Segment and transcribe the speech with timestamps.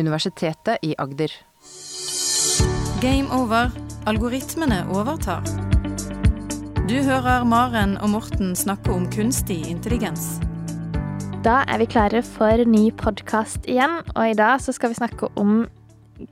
[0.00, 1.32] Universitetet i Agder.
[3.00, 3.70] Game over.
[4.08, 5.44] Algoritmene overtar.
[6.88, 10.40] Du hører Maren og Morten snakke om kunstig intelligens.
[11.44, 15.30] Da er vi klare for ny podkast igjen, og i dag så skal vi snakke
[15.40, 15.62] om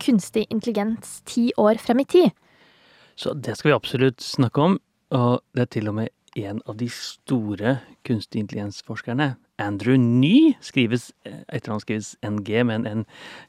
[0.02, 2.34] kunstig intelligens ti år frem i tid.
[3.16, 4.78] Så det skal vi absolutt snakke om,
[5.14, 11.10] og det er til og med en av de store kunstig intelligens-forskerne, Andrew Ny, skrives,
[11.26, 13.04] etter han skrives NG, men en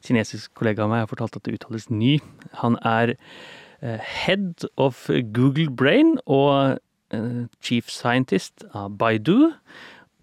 [0.06, 2.18] kinesisk kollega av meg har fortalt at det uttales Ny.
[2.62, 6.80] Han er eh, head of Google Brain og
[7.14, 9.52] eh, chief scientist av Baidu,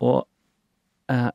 [0.03, 0.27] og
[1.12, 1.29] eh,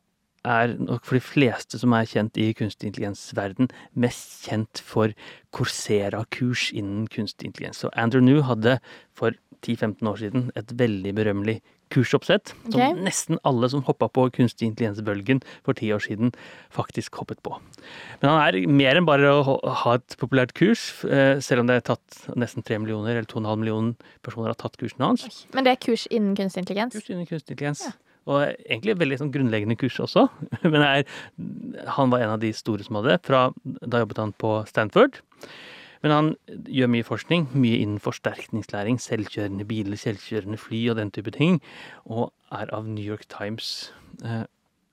[0.44, 5.12] er nok for de fleste som er kjent i kunstig intelligens-verden, mest kjent for
[5.54, 7.82] Coursera-kurs innen kunstig intelligens.
[7.82, 8.78] Så Andrew New hadde
[9.14, 11.60] for 10-15 år siden et veldig berømmelig
[11.92, 16.32] kursoppsett, som som nesten alle som hoppa på kunstig intelligens-bølgen for ti år siden,
[16.72, 17.52] faktisk hoppet på.
[18.22, 21.76] Men han er mer enn bare å ha- et populært kurs, eh, selv om det
[21.76, 25.46] er tatt nesten 3 millioner, eller 2,5 millioner personer har tatt kursene hans.
[25.52, 26.94] Men det er kurs innen kunstig intelligens.
[26.94, 27.92] Kurs innen kunstig intelligens.
[28.30, 30.28] Og egentlig veldig sånn grunnleggende kurs også.
[30.72, 31.04] Men er,
[31.98, 33.20] han var en av de store som hadde det.
[33.26, 35.20] Fra, da jobbet han på Stanford.
[36.02, 36.30] Men han
[36.66, 41.60] gjør mye forskning, mye innen forsterkningslæring, selvkjørende biler, selvkjørende fly og den type ting.
[42.10, 43.92] Og er av New York Times
[44.26, 44.42] eh,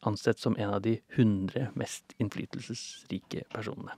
[0.06, 3.98] ansett som en av de 100 mest innflytelsesrike personene.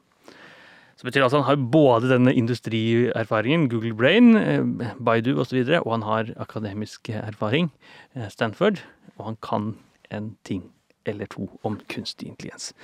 [1.02, 5.56] Så betyr altså han har både denne industrierfaringen, Google Brain, eh, Baidu osv., og, så
[5.56, 7.72] videre, og han har akademisk erfaring,
[8.14, 8.84] eh, Stanford,
[9.18, 9.72] og han kan
[10.14, 10.68] en ting
[11.10, 12.76] eller to om kunstig intelligens.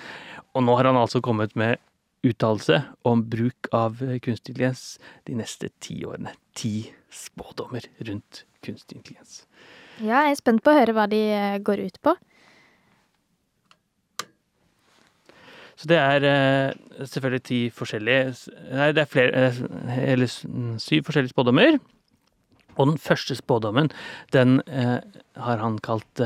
[0.57, 1.77] Og nå har han altså kommet med
[2.25, 4.97] uttalelse om bruk av eh, kunstig intelligens
[5.29, 6.33] de neste ti årene.
[6.57, 9.43] Ti spådommer rundt kunstig intelligens.
[10.01, 11.21] Ja, jeg er spent på å høre hva de
[11.61, 12.17] går ut på.
[15.77, 18.33] Så det er eh, selvfølgelig ti forskjellige
[18.73, 19.59] Nei, det er flere eh,
[20.13, 21.77] Eller syv forskjellige spådommer.
[22.77, 23.89] Og den første spådommen,
[24.33, 24.99] den eh,
[25.37, 26.21] har han kalt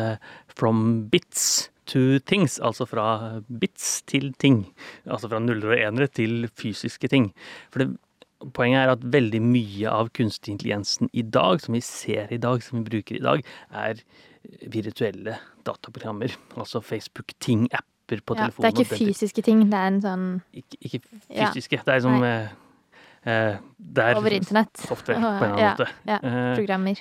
[0.51, 2.59] 'from bits to things'.
[2.63, 4.65] Altså fra bits til ting.
[5.05, 7.33] Altså fra nuller og enere til fysiske ting.
[7.71, 7.97] For det,
[8.53, 12.63] poenget er at veldig mye av kunstig intelligensen i dag, som vi ser i dag,
[12.63, 14.01] som vi bruker i dag, er
[14.67, 16.35] virtuelle dataprogrammer.
[16.57, 17.33] Altså Facebook
[18.19, 21.47] Ting-apper på Ja, det er ikke fysiske ting, det er en sånn ikke, ikke Ja.
[21.51, 21.79] fysiske.
[21.85, 22.49] Det er som eh,
[23.25, 24.75] eh, det er over internett.
[24.77, 25.87] software på en eller annen Ja, måte.
[26.07, 26.99] ja, Eh, programmer.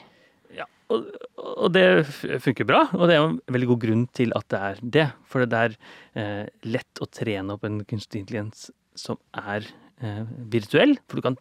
[0.55, 1.07] ja, og,
[1.39, 2.07] og det
[2.43, 5.13] funker bra, og det er jo en veldig god grunn til at det er det.
[5.25, 5.77] For det er
[6.15, 9.67] eh, lett å trene opp en kunstig intelligens som er
[10.03, 10.97] eh, virtuell.
[11.09, 11.37] For du kan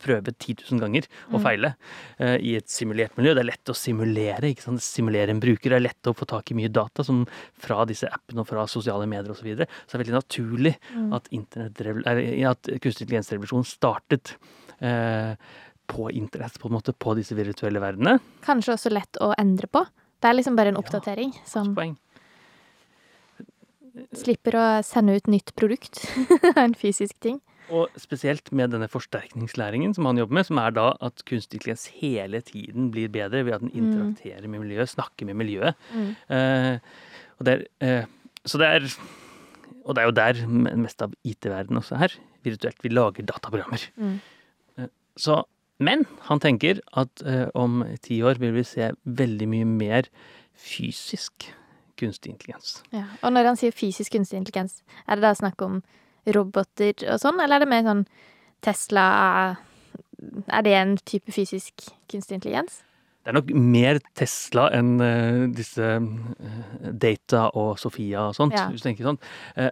[0.00, 1.44] prøve 10 000 ganger og Mm.
[1.44, 1.70] feile
[2.18, 3.34] eh, i et simulert miljø.
[3.36, 4.50] Det er lett å simulere.
[4.50, 4.80] ikke sant?
[4.82, 5.70] Simulere en bruker.
[5.70, 7.22] Det er lett å få tak i mye data som
[7.60, 9.40] fra disse appene og fra sosiale medier osv.
[9.40, 9.66] Så, videre.
[9.86, 11.12] så det er veldig naturlig Mm.
[11.14, 14.34] at, at kunstig intelligens-revolusjonen startet
[14.80, 15.34] eh,
[15.90, 18.20] på internett, på en måte, på disse virtuelle verdenene.
[18.46, 19.84] Kanskje også lett å endre på.
[20.20, 21.96] Det er liksom bare en Ja, oppdatering som Poeng.
[24.14, 26.04] slipper å sende ut nytt produkt.
[26.56, 27.40] en fysisk ting.
[27.70, 31.86] Og spesielt med denne forsterkningslæringen som han jobber med, som er da at kunstig intelligens
[32.00, 35.78] hele tiden blir bedre ved at den interakterer med miljøet, snakker med miljøet.
[35.94, 36.10] Mm.
[36.36, 36.78] Eh,
[37.38, 38.04] og det er, eh,
[38.44, 38.92] så det er
[39.84, 42.12] Og det er jo der mest av IT-verdenen også er.
[42.44, 42.76] Virtuelt.
[42.82, 43.80] Vi lager dataprogrammer.
[43.96, 44.20] Mm.
[45.16, 45.42] Så,
[45.78, 50.10] men han tenker at eh, om ti år vil vi se veldig mye mer
[50.54, 51.48] fysisk
[52.00, 52.82] kunstig intelligens.
[52.92, 53.06] Ja.
[53.22, 55.80] Og når han sier fysisk kunstig intelligens, er det da snakk om
[56.26, 58.06] roboter og sånn, eller er det mer sånn
[58.60, 59.56] Tesla
[60.52, 62.82] Er det en type fysisk kunstig intelligens?
[63.24, 68.66] Det er nok mer Tesla enn eh, disse eh, Data og Sofia og sånt, Ja.
[68.68, 69.18] hvis du tenker sånn.
[69.56, 69.70] Eh,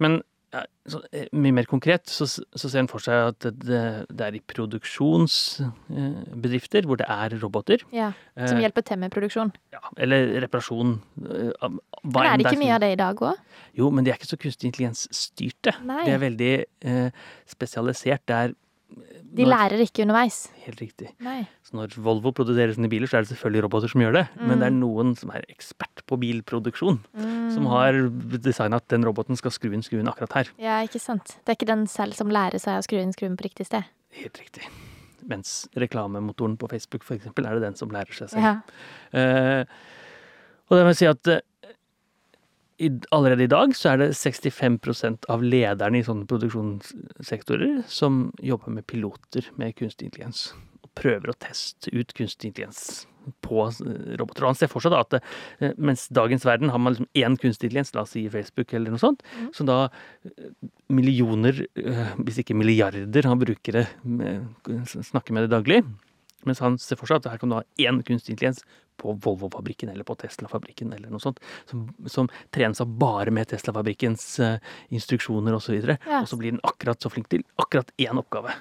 [0.00, 3.82] men ja, så, eh, mye mer konkret så, så ser en for seg at det,
[4.10, 7.78] det er i produksjonsbedrifter hvor det er roboter.
[7.94, 9.52] Ja, Som Eh, hjelper til med produksjon.
[9.72, 11.00] ja, eller reparasjon.
[11.24, 11.52] eh,
[12.04, 13.36] hva Men er det ikke mye av det i dag òg?
[13.78, 15.72] Jo, men de er ikke så kunstig intelligens-styrte.
[15.86, 17.10] De er veldig eh,
[17.46, 18.20] spesialisert.
[18.26, 18.52] Det er
[19.32, 20.42] De lærer ikke underveis.
[20.66, 21.08] Helt riktig.
[21.24, 21.38] Nei.
[21.64, 24.24] Så når Volvo produserer sine biler, så er det selvfølgelig roboter som gjør det.
[24.42, 26.98] Men det er noen som er ekspert på bilproduksjon,
[27.54, 27.96] som har
[28.44, 30.52] designa at den roboten skal skru inn skruen akkurat her.
[30.60, 31.38] Ja, ikke sant.
[31.40, 33.88] Det er ikke den selv som lærer seg å skru inn skruen på riktig sted.
[34.20, 34.68] Helt riktig.
[35.32, 38.44] Mens reklamemotoren på Facebook, for eksempel, er det den som lærer seg selv.
[38.44, 38.54] Ja.
[39.16, 39.64] Eh,
[40.68, 41.44] og det vil si at eh,
[42.82, 48.74] i, allerede i dag så er det 65% av lederne i sånne produksjonssektorer som jobber
[48.78, 50.50] med piloter med kunstig intelligens.
[50.82, 53.06] Og prøver å teste ut kunstig intelligens
[53.44, 54.44] på eh, roboter.
[54.44, 57.38] Og han ser for seg da at det, mens dagens verden har man liksom én
[57.38, 59.50] kunstig intelligens, la oss si Facebook eller noe sånt, mm.
[59.56, 59.78] så da
[60.26, 60.52] eh,
[60.92, 63.86] millioner, eh, hvis ikke milliarder av brukere
[64.90, 65.82] snakker med det daglig.
[66.48, 68.64] Mens han ser for seg at her kan du ha én kunstig intelligens
[69.00, 71.40] på Volvo-fabrikken eller på Tesla-fabrikken eller noe sånt,
[71.70, 74.58] som, som trener seg bare med Tesla-fabrikkens uh,
[74.94, 75.74] instruksjoner osv.
[75.78, 76.20] Og, så Ja.
[76.22, 78.52] og så blir den akkurat så flink til akkurat én oppgave.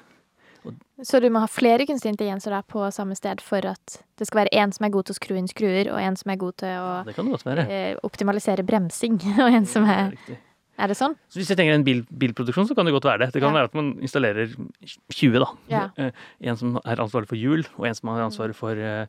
[1.01, 4.43] Så du må ha flere kunstige intelligenser da på samme sted for at det skal
[4.43, 6.57] være en som er god til å skru inn skruer, og en som er god
[6.61, 7.63] til å Det kan det godt være.
[7.65, 10.37] eh, optimalisere bremsing, og en som er er.
[10.81, 11.13] Er det sånn?
[11.29, 13.33] Så hvis jeg tenker en bil, bilproduksjon, så kan det godt være det.
[13.33, 13.59] Det kan Ja.
[13.59, 14.53] være at man installerer
[15.13, 15.49] 20, da.
[15.69, 15.81] Ja.
[15.97, 16.11] Eh,
[16.41, 19.05] En som er ansvarlig for hjul, og en som har ansvaret for eh,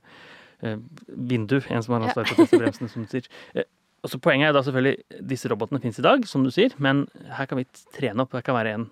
[1.09, 1.61] vindu.
[1.69, 3.29] En som har ansvar for bremsene som du sier.
[3.55, 3.69] Eh,
[4.03, 7.05] og så Poenget er da selvfølgelig disse robotene finnes i dag, som du sier, men
[7.37, 8.35] her kan vi trene opp.
[8.35, 8.89] Her kan være en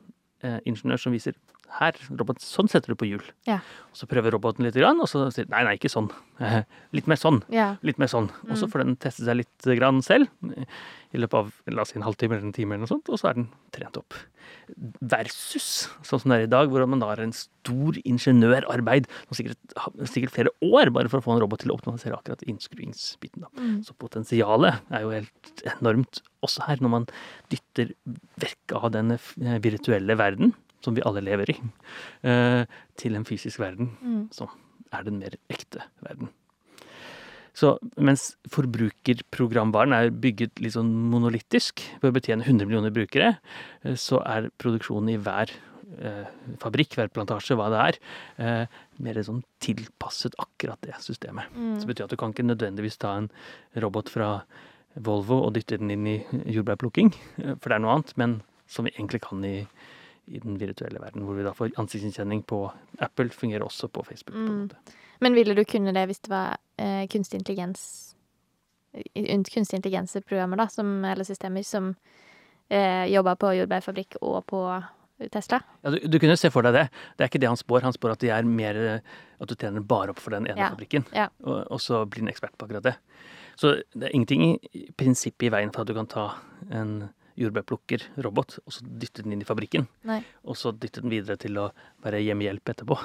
[0.47, 1.35] eh, ingeniør som viser
[1.79, 3.23] her, robot, sånn setter du på hjul.
[3.47, 3.61] Ja.
[3.93, 6.11] Og så prøver roboten litt, og så sier nei, nei, ikke sånn.
[6.41, 6.63] Eh,
[6.97, 7.43] litt mer sånn.
[7.49, 7.77] Ja.
[7.87, 8.31] Litt mer sånn.
[8.49, 8.73] Og så Mm.
[8.73, 10.65] får den teste seg litt grann selv eh,
[11.15, 13.19] i løpet av la oss si en halvtime eller en time, eller noe sånt, og
[13.19, 14.15] så er den trent opp.
[15.01, 19.59] Versus sånn som det er i dag, hvor man da har en stor ingeniørarbeid, sikkert,
[20.09, 23.47] sikkert flere år, bare for å få en robot til å optimalisere akkurat innskruingsbiten.
[23.59, 23.77] Mm.
[23.87, 27.07] Så potensialet er jo helt enormt også her, når man
[27.53, 27.93] dytter
[28.41, 29.17] vekk av den
[29.67, 31.57] virtuelle verden, som vi alle lever i,
[32.25, 32.65] eh,
[32.97, 34.29] til en fysisk verden Mm.
[34.33, 34.49] som
[34.93, 36.29] er den mer ekte verden.
[37.55, 43.39] Så mens forbrukerprogramvaren er bygget litt sånn monolittisk for å betjene 100 millioner brukere,
[43.85, 45.51] eh, så er produksjonen i hver
[46.01, 46.25] eh,
[46.63, 47.97] fabrikk, hver plantasje, hva det er,
[48.39, 48.67] eh,
[49.03, 51.51] mer sånn tilpasset akkurat det systemet.
[51.51, 51.81] Så Mm.
[51.81, 53.29] det betyr at du kan ikke nødvendigvis ta en
[53.77, 54.45] robot fra
[54.97, 57.13] Volvo og dytte den inn i jordbærplukking,
[57.43, 59.67] eh, for det er noe annet, men som vi egentlig kan i,
[60.31, 62.61] i den virtuelle verden, hvor vi da får ansiktsgjenkjenning på
[63.03, 64.35] Apple, fungerer også på Facebook.
[64.35, 64.61] på en Mm.
[64.69, 64.77] måte.
[65.21, 68.15] Men ville du kunne det hvis det var eh, kunstig intelligens
[69.15, 71.93] Kunstig intelligens-programmer, da, som, eller systemer, som
[72.71, 74.63] eh, jobba på jordbærfabrikk og på
[75.31, 75.61] Tesla?
[75.85, 76.85] Ja, du, du kunne se for deg det.
[77.17, 77.85] Det er ikke det han spår.
[77.87, 78.81] Han spår at de er mer
[79.41, 81.29] At du trener bare opp for den ene Ja, fabrikken, ja.
[81.45, 82.97] Og, og så blir han ekspert på akkurat det.
[83.57, 86.27] Så det er ingenting i prinsippet i veien for at du kan ta
[86.71, 87.11] en
[87.41, 89.87] jordbærplukkerrobot og så dyttet den inn i fabrikken.
[90.09, 90.21] Nei.
[90.45, 91.71] Og så dyttet den videre til å
[92.05, 92.99] være hjemmehjelp etterpå.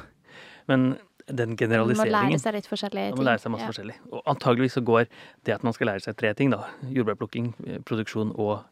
[0.68, 3.16] Men den generaliseringen Man må lære seg litt forskjellige ting.
[3.18, 3.72] man må lære seg masse Ja.
[3.72, 3.96] forskjellig.
[4.12, 5.08] Og antageligvis så går
[5.44, 8.64] det at man skal lære seg tre ting, da, jordbærplukking, eh, produksjon og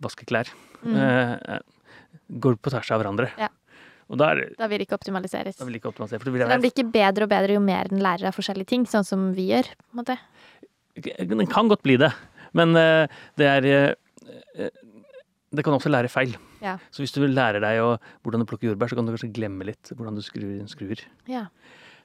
[0.00, 0.48] vaske klær,
[0.82, 0.96] Mm.
[0.96, 1.58] eh,
[2.32, 3.30] går på tvers av hverandre.
[3.38, 3.48] Ja.
[4.10, 5.56] Og da er Da vil det ikke optimaliseres.
[5.56, 6.20] da vil det ikke optimaliseres.
[6.22, 8.66] For det vil den blir ikke bedre og bedre jo mer den lærer av forskjellige
[8.66, 9.64] ting, sånn som vi gjør.
[9.64, 10.18] på en måte.
[11.28, 12.12] den kan godt bli det,
[12.52, 13.06] men eh,
[13.36, 13.94] det er eh,
[14.58, 14.70] eh,
[15.54, 16.34] Det kan også lære feil.
[16.64, 16.76] Ja.
[16.90, 19.66] Så hvis du lærer deg å, hvordan du plukker jordbær, så kan du kanskje glemme
[19.68, 21.04] litt hvordan du skrur inn skruer.
[21.30, 21.46] Ja.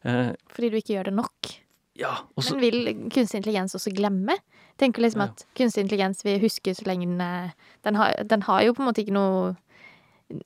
[0.05, 1.55] Eh, Fordi du ikke gjør det nok.
[1.99, 4.37] ja, også, Men vil kunstig intelligens også glemme?
[4.79, 7.49] Tenker liksom at kunstig intelligens vil huske så lenge den er
[7.83, 9.57] den har, den har jo på en måte ikke noe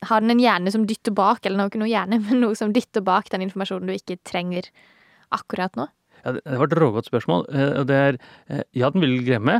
[0.08, 3.04] Har den en hjerne som dytter bak, eller ikke noe hjerne, men noe som dytter
[3.04, 4.70] bak den informasjonen du ikke trenger
[5.36, 5.90] akkurat nå?
[6.24, 7.46] Ja, det det var et rågodt spørsmål.
[7.52, 8.18] eh, det er
[8.48, 9.60] eh, Ja, den vil glemme.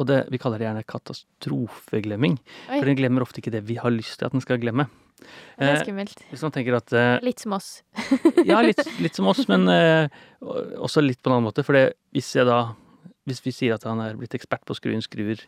[0.00, 2.38] Og det, vi kaller det gjerne katastrofeglemming.
[2.70, 2.78] Oi.
[2.80, 4.88] For den glemmer ofte ikke det vi har lyst til at den skal glemme.
[5.20, 6.22] Det er Eh, skummelt.
[6.30, 7.82] Hvis man tenker at eh, Litt som oss.
[8.48, 10.08] Ja, litt, litt som oss, men eh,
[10.40, 11.64] også litt på en annen måte.
[11.66, 12.74] For det, hvis jeg da
[13.28, 15.38] Hvis vi sier at han er blitt ekspert på å skru inn skruer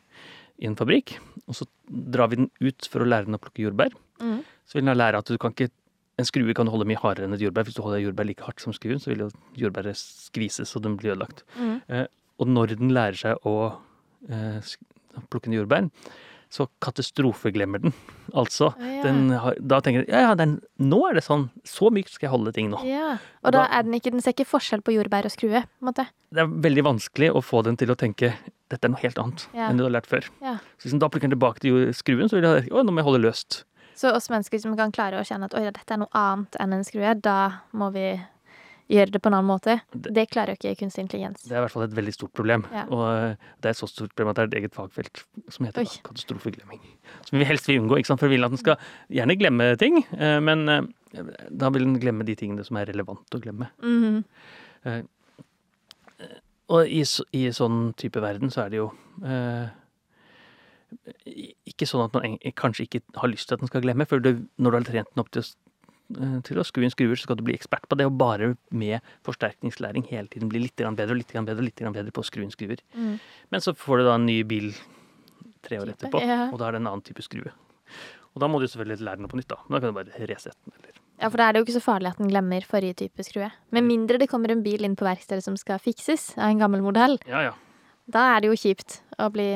[0.60, 1.16] i en fabrikk,
[1.48, 4.44] og så drar vi den ut for å lære den å plukke jordbær, Mm.
[4.68, 5.72] så vil den lære at du kan ikke
[6.20, 7.64] en skrue kan du holde mye hardere enn et jordbær.
[7.66, 9.30] Hvis du holder jordbær like hardt som skruen, så vil jo
[9.64, 11.42] jordbæret skvises, og den blir ødelagt.
[11.58, 11.80] Mm.
[12.38, 13.80] Og når den lærer seg å eh,
[15.32, 15.88] plukke ned jordbær,
[16.52, 17.94] så katastrofeglemmer den.
[18.32, 19.00] Altså, Å, ja.
[19.04, 21.42] den har, da tenker den ja, ja, den, nå er det sånn.
[21.68, 22.78] Så mykt skal jeg holde ting nå.
[22.88, 23.18] Ja.
[23.44, 25.88] Og da er den ikke Den ser ikke forskjell på jordbær og skrue, på en
[25.90, 26.06] måte.
[26.32, 28.30] Det er veldig vanskelig å få den til å tenke
[28.72, 29.66] dette er noe helt annet Ja.
[29.68, 30.24] enn du har lært før.
[30.40, 30.54] Ja.
[30.80, 33.02] Så hvis den da plukker den tilbake til skruen, så vil den å, nå må
[33.02, 33.64] jeg holde løst.
[33.98, 36.72] Så oss mennesker som kan klare å kjenne at oi, dette er noe annet enn
[36.78, 37.36] en skrue, da
[37.76, 38.06] må vi
[38.92, 39.78] gjøre det på en annen måte.
[39.92, 41.42] Det- Det klarer jo ikke kunstig intelligens.
[41.42, 42.66] Det er i hvert fall et veldig stort problem.
[42.72, 42.84] Ja.
[42.92, 45.66] Og eh, det er et så stort problem at det er et eget fagfelt som
[45.66, 46.00] heter Oi.
[46.04, 46.80] katastrofeglemming.
[47.28, 48.20] Som vi helst vil unngå, ikke sant?
[48.20, 48.76] for vi vil at den skal
[49.10, 50.82] gjerne glemme ting, eh, men eh,
[51.50, 53.68] da vil den glemme de tingene som er relevant å glemme.
[53.82, 54.24] Mhm.
[56.72, 57.02] Og i,
[57.36, 58.86] i sånn type verden så er det jo
[61.68, 64.46] ikke sånn at man kanskje ikke har lyst til at den skal glemme, for når
[64.56, 65.46] du har trent den opp til å,
[66.46, 69.00] til å skru inn skruer, så skal du bli ekspert på det, og bare med
[69.26, 72.44] forsterkningslæring hele tiden bli litt bedre og litt bedre og litt bedre på å skru
[72.44, 72.82] inn skruer.
[72.94, 73.16] Mm.
[73.54, 74.72] Men så får du da en ny bil
[75.62, 76.48] tre år etterpå, ja.
[76.50, 77.52] og da er det en annen type skrue.
[78.32, 79.58] Og da må du selvfølgelig lære den på nytt, da.
[79.66, 81.76] Men da kan du bare resette den, eller Ja, for da er det jo ikke
[81.76, 83.50] så farlig at den glemmer forrige type skrue.
[83.76, 86.82] Med mindre det kommer en bil inn på verkstedet som skal fikses av en gammel
[86.84, 87.18] modell.
[87.28, 87.52] Ja, ja.
[88.10, 89.50] Da er det jo kjipt å bli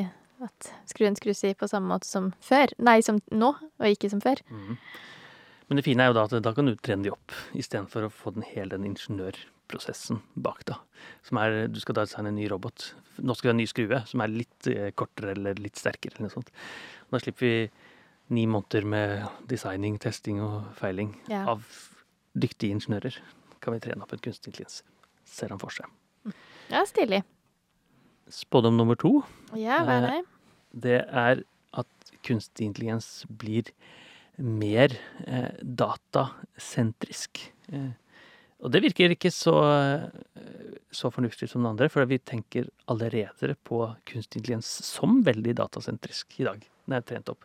[0.45, 2.71] at skruen skrus i på samme måte som før.
[2.79, 4.45] Nei, som nå, og ikke som før.
[4.53, 4.79] Mhm.
[5.69, 8.13] Men det fine er jo da at da kan du trene de opp, istedenfor å
[8.15, 10.77] få den hele den ingeniørprosessen bak, da.
[11.27, 12.93] Som er Du skal da designe en ny robot.
[13.19, 16.15] Nå skal vi ha en ny skrue som er litt eh, kortere eller litt sterkere
[16.15, 16.53] eller noe sånt.
[17.11, 17.71] Da slipper vi
[18.37, 21.45] ni måneder med designing, testing og feiling Ja.
[21.51, 21.67] av
[22.39, 23.19] dyktige ingeniører.
[23.63, 24.83] Kan vi trene opp en kunstig intelligens,
[25.25, 25.87] ser han for seg.
[26.71, 27.23] Ja, stilig.
[28.31, 29.23] Spådom nummer to
[29.55, 30.25] Ja, hva er det?
[30.75, 31.43] det er
[31.73, 33.71] at kunstig intelligens blir
[34.37, 34.93] mer
[35.27, 37.41] eh, datasentrisk.
[37.73, 37.93] Eh,
[38.65, 40.45] og det virker ikke så, eh,
[40.91, 46.41] så fornuftig som det andre, for vi tenker allerede på kunstig intelligens som veldig datasentrisk
[46.41, 46.65] i dag.
[46.87, 47.45] Den er trent opp.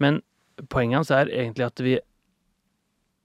[0.00, 0.22] Men
[0.68, 1.98] poenget hans er egentlig at vi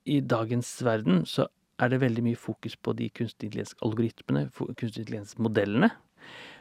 [0.08, 1.48] i dagens verden så
[1.80, 5.92] er det veldig mye fokus på de kunstig intelligens-algoritmene, kunstig intelligens-modellene.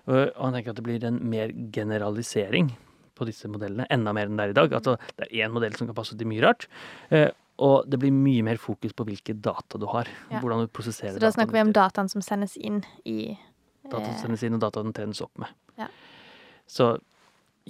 [0.07, 2.71] Og og han tenker at det blir en mer generalisering
[3.17, 4.77] på disse modellene, enda mer enn det er i dag.
[4.79, 6.69] Altså, det er én modell som kan passe til mye rart.
[7.11, 10.09] eh, Og det blir mye mer fokus på hvilke data du har.
[10.29, 10.43] Ja.
[10.43, 13.39] Hvordan du prosesserer Så da snakker vi om dataen som sendes inn i
[13.87, 15.49] Dataen som sendes inn, og dataen den trenes opp med.
[15.79, 15.87] Ja.
[16.67, 16.99] Så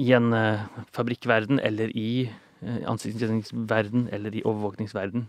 [0.01, 0.65] i en uh,
[0.97, 2.31] fabrikkverden, eller i
[2.65, 5.27] uh, ansiktsgjenkjenningsverden, eller i overvåkningsverden,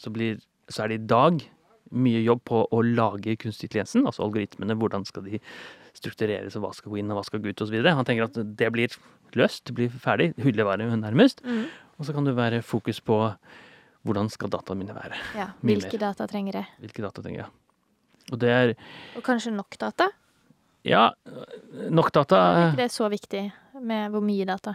[0.00, 0.40] så, blir,
[0.72, 1.44] så er det i dag
[1.92, 5.40] mye jobb på å lage kunstig intelligensen, altså algoritmene, hvordan skal de
[5.96, 7.76] struktureres, og hva skal gå inn, og hva skal gå ut, osv.
[7.84, 8.94] Han tenker at det blir
[9.38, 11.42] løst, det blir ferdig, hyllevare nærmest.
[11.44, 11.66] mm,
[11.98, 13.18] Og så kan det være fokus på
[14.02, 15.18] hvordan skal dataene mine være.
[15.38, 16.66] Ja, hvilke data trenger jeg?
[16.82, 17.50] Hvilke data trenger jeg?
[18.32, 18.72] Og det er
[19.16, 20.08] Og kanskje nok data?
[20.84, 21.10] ja,
[21.90, 22.36] nok data.
[22.36, 24.74] Er ikke det så viktig med hvor mye data?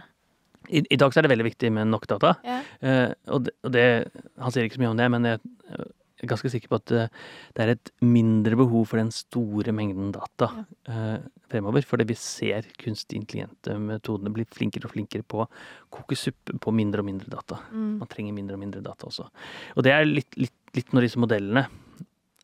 [0.68, 2.34] I, I dag så er det veldig viktig med nok data.
[2.44, 2.58] Ja.
[2.80, 3.84] Eh, og, det, og det
[4.40, 5.40] Han sier ikke så mye om det, men jeg
[6.26, 7.10] ganske sikker på at eh,
[7.54, 10.50] det er et mindre behov for den store mengden data
[10.88, 11.18] ja.
[11.50, 11.84] fremover.
[11.86, 15.50] Fordi vi ser kunstig intelligente metodene bli flinkere og flinkere på å
[15.94, 17.60] koke suppe på mindre og mindre data.
[17.70, 17.98] Mm.
[18.02, 19.28] Man trenger mindre og mindre data også.
[19.76, 21.68] Og det er litt, litt, litt når disse modellene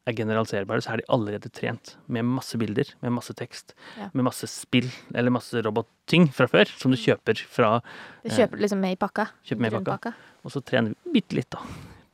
[0.04, 4.10] er generaliserbare, så er de allerede trent med masse bilder, med masse tekst, Ja.
[4.12, 7.80] med masse spill eller masse robotting fra før, som du kjøper fra
[8.22, 9.30] Du kjøper liksom med i pakka?
[9.44, 9.96] Kjøper med i pakka.
[9.96, 10.14] pakka.
[10.44, 11.58] Og så trener vi bitte litt, da.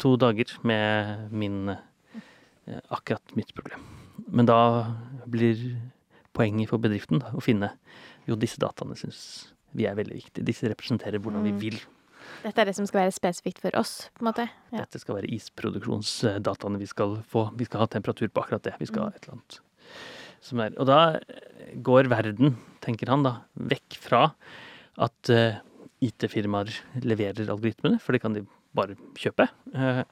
[0.01, 3.83] To dager med min eh, Akkurat mitt problem.
[4.31, 4.59] Men da
[5.31, 5.59] blir
[6.37, 7.73] poenget for bedriften da, å finne
[8.29, 9.23] Jo, disse dataene syns
[9.75, 10.45] vi er veldig viktige.
[10.45, 11.59] Disse representerer hvordan vi Mm.
[11.63, 11.77] vil.
[12.43, 14.49] Dette er det som skal være spesifikt for oss, på en måte?
[14.73, 14.79] Ja.
[14.85, 17.51] Dette skal være isproduksjonsdataene vi skal få.
[17.57, 18.75] Vi skal ha temperatur på akkurat det.
[18.81, 19.15] Vi skal ha Mm.
[19.15, 19.61] et eller annet
[20.41, 24.35] som er Og da eh, går verden, tenker han da, vekk fra
[24.99, 25.59] at eh,
[26.03, 26.71] IT-firmaer
[27.03, 28.47] leverer algoritmene, for det kan de
[28.77, 29.49] bare kjøpe.
[29.75, 30.03] Eh,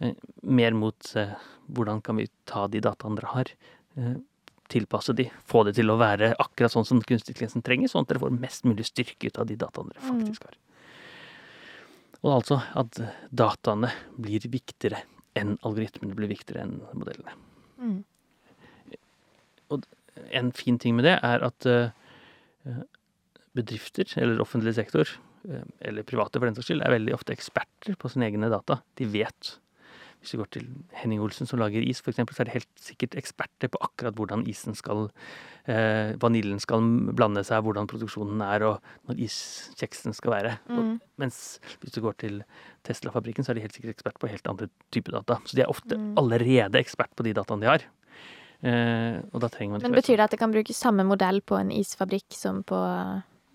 [0.00, 1.34] eh, mer mot eh,
[1.72, 3.52] hvordan kan vi ta de dataene dere har,
[4.72, 8.12] tilpasse de, få det til å være akkurat sånn som kunstig intelligens trenger, sånn at
[8.12, 10.22] dere får mest mulig styrke ut av de dataene dere Mm.
[10.22, 10.56] faktisk har.
[12.22, 15.02] Og altså at dataene blir viktigere
[15.36, 17.36] enn algoritmene blir viktigere enn modellene.
[17.78, 18.04] Mm.
[20.32, 21.68] En fin ting med det er at
[23.56, 25.08] bedrifter, eller offentlig sektor,
[25.80, 28.80] eller private for den saks skyld, er veldig ofte eksperter på sine egne data.
[29.00, 29.58] De vet.
[30.22, 33.16] Hvis du går til Henning Olsen som lager is, eksempel, så er de helt sikkert
[33.18, 35.08] eksperter på akkurat hvordan isen skal
[35.66, 40.52] eh, Vaniljen skal blande seg, hvordan produksjonen er, og når iskjeksen skal være.
[40.70, 41.00] Mm.
[41.18, 41.40] mens
[41.82, 42.38] hvis du går til
[42.86, 45.40] Tesla-fabrikken, så er de helt sikkert ekspert på helt andre typer data.
[45.42, 46.14] Så de er ofte Mm.
[46.22, 47.82] allerede ekspert på de dataene de har.
[48.62, 51.40] Eh, og da trenger man ikke Men betyr det at det kan brukes samme modell
[51.42, 52.78] på en isfabrikk som på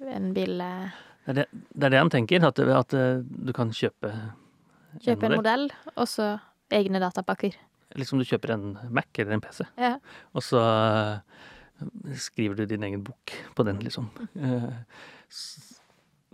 [0.03, 0.60] en bil?
[0.60, 0.91] eh,
[1.27, 4.13] Det er det, det er det han tenker, at, at eh, du kan kjøpe
[5.03, 5.65] Kjøpe en modell,
[6.00, 6.39] og så
[6.74, 7.53] egne datapakker.
[8.00, 9.98] Liksom du kjøper en Mac eller en PC, Ja.
[10.34, 14.07] og så eh, skriver du din egen bok på den, liksom.
[15.29, 15.74] S-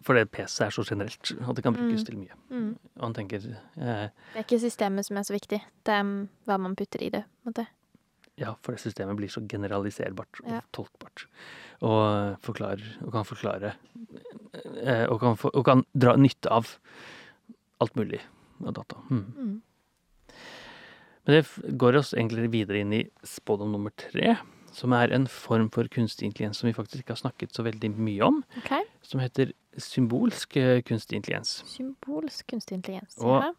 [0.04, 2.06] Fordi PC er så generelt og det kan brukes Mm.
[2.06, 2.36] til mye.
[2.52, 2.72] Mm.
[3.00, 6.04] Og han tenker eh, Det er ikke systemet som er så viktig, det er
[6.46, 7.24] hva man putter i det.
[7.44, 7.68] på en måte.
[8.38, 10.62] Ja, for det systemet blir så generaliserbart og Ja.
[10.74, 11.25] tolkbart.
[11.84, 13.74] Og, forklarer, og kan forklare
[14.84, 16.78] eh, og, kan for, og kan dra nytte av
[17.84, 18.22] alt mulig
[18.66, 18.96] av data.
[19.10, 19.25] Mm.
[19.38, 19.62] Mm.
[21.25, 24.36] Men det går oss egentlig videre inn i spådom nummer tre,
[24.74, 27.92] som er en form for kunstig intelligens som vi faktisk ikke har snakket så veldig
[27.96, 28.84] mye om, Okay.
[29.06, 31.62] som heter symbolsk eh, kunstig intelligens.
[31.70, 33.18] Symbolsk kunstig intelligens.
[33.20, 33.54] Og- Ja.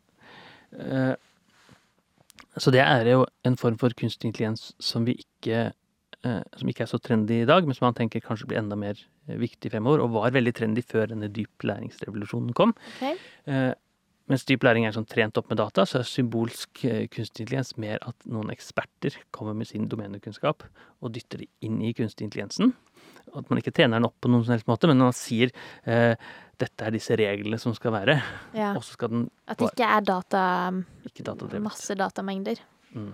[0.78, 1.14] Eh,
[2.59, 5.71] Så det er jo en form for kunstig intelligens som vi ikke
[6.25, 8.79] eh, som ikke er så trendy i dag, men som man tenker kanskje blir enda
[8.79, 8.99] mer
[9.29, 12.75] eh, viktig fremover, og var veldig trendy før denne dyplæringsrevolusjonen kom.
[12.97, 13.25] Ok.
[13.50, 13.73] Eh,
[14.31, 16.81] mens dyp læring er sånn trent opp med data, så er symbolsk
[17.12, 20.64] kunstig intelligens mer at noen eksperter kommer med sin domenekunnskap
[21.05, 22.73] og dytter det inn i kunstig intelligensen.
[23.37, 25.53] At man ikke trener den opp på noen som helst måte, men man sier
[25.85, 26.17] eh,
[26.58, 28.16] dette er disse reglene som skal være.
[28.54, 28.73] Ja.
[28.76, 30.42] Og så skal den At det ikke er data
[31.08, 31.62] ikke datadrevet.
[31.62, 32.61] masse datamengder.
[32.94, 33.12] Mm.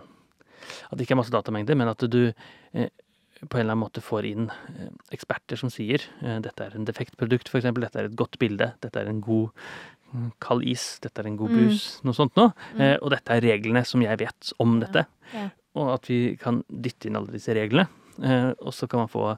[0.90, 2.18] At det ikke er masse datamengder, men at du
[2.74, 2.88] eh,
[3.40, 6.84] på en eller annen måte får inn eh, eksperter som sier eh, dette er en
[6.84, 7.64] defekt produkt, f.eks.
[7.72, 8.72] Dette er et godt bilde.
[8.84, 9.48] Dette er en god
[10.12, 10.98] mm, kald is.
[11.00, 11.56] Dette er en god Mm.
[11.64, 11.86] brus.
[12.04, 12.52] Noe sånt noe.
[12.74, 12.80] Mm.
[12.84, 15.06] Eh, og dette er reglene som jeg vet om dette.
[15.32, 15.48] Ja.
[15.80, 17.88] Og at vi kan dytte inn alle disse reglene.
[18.20, 19.30] Eh, og så kan man få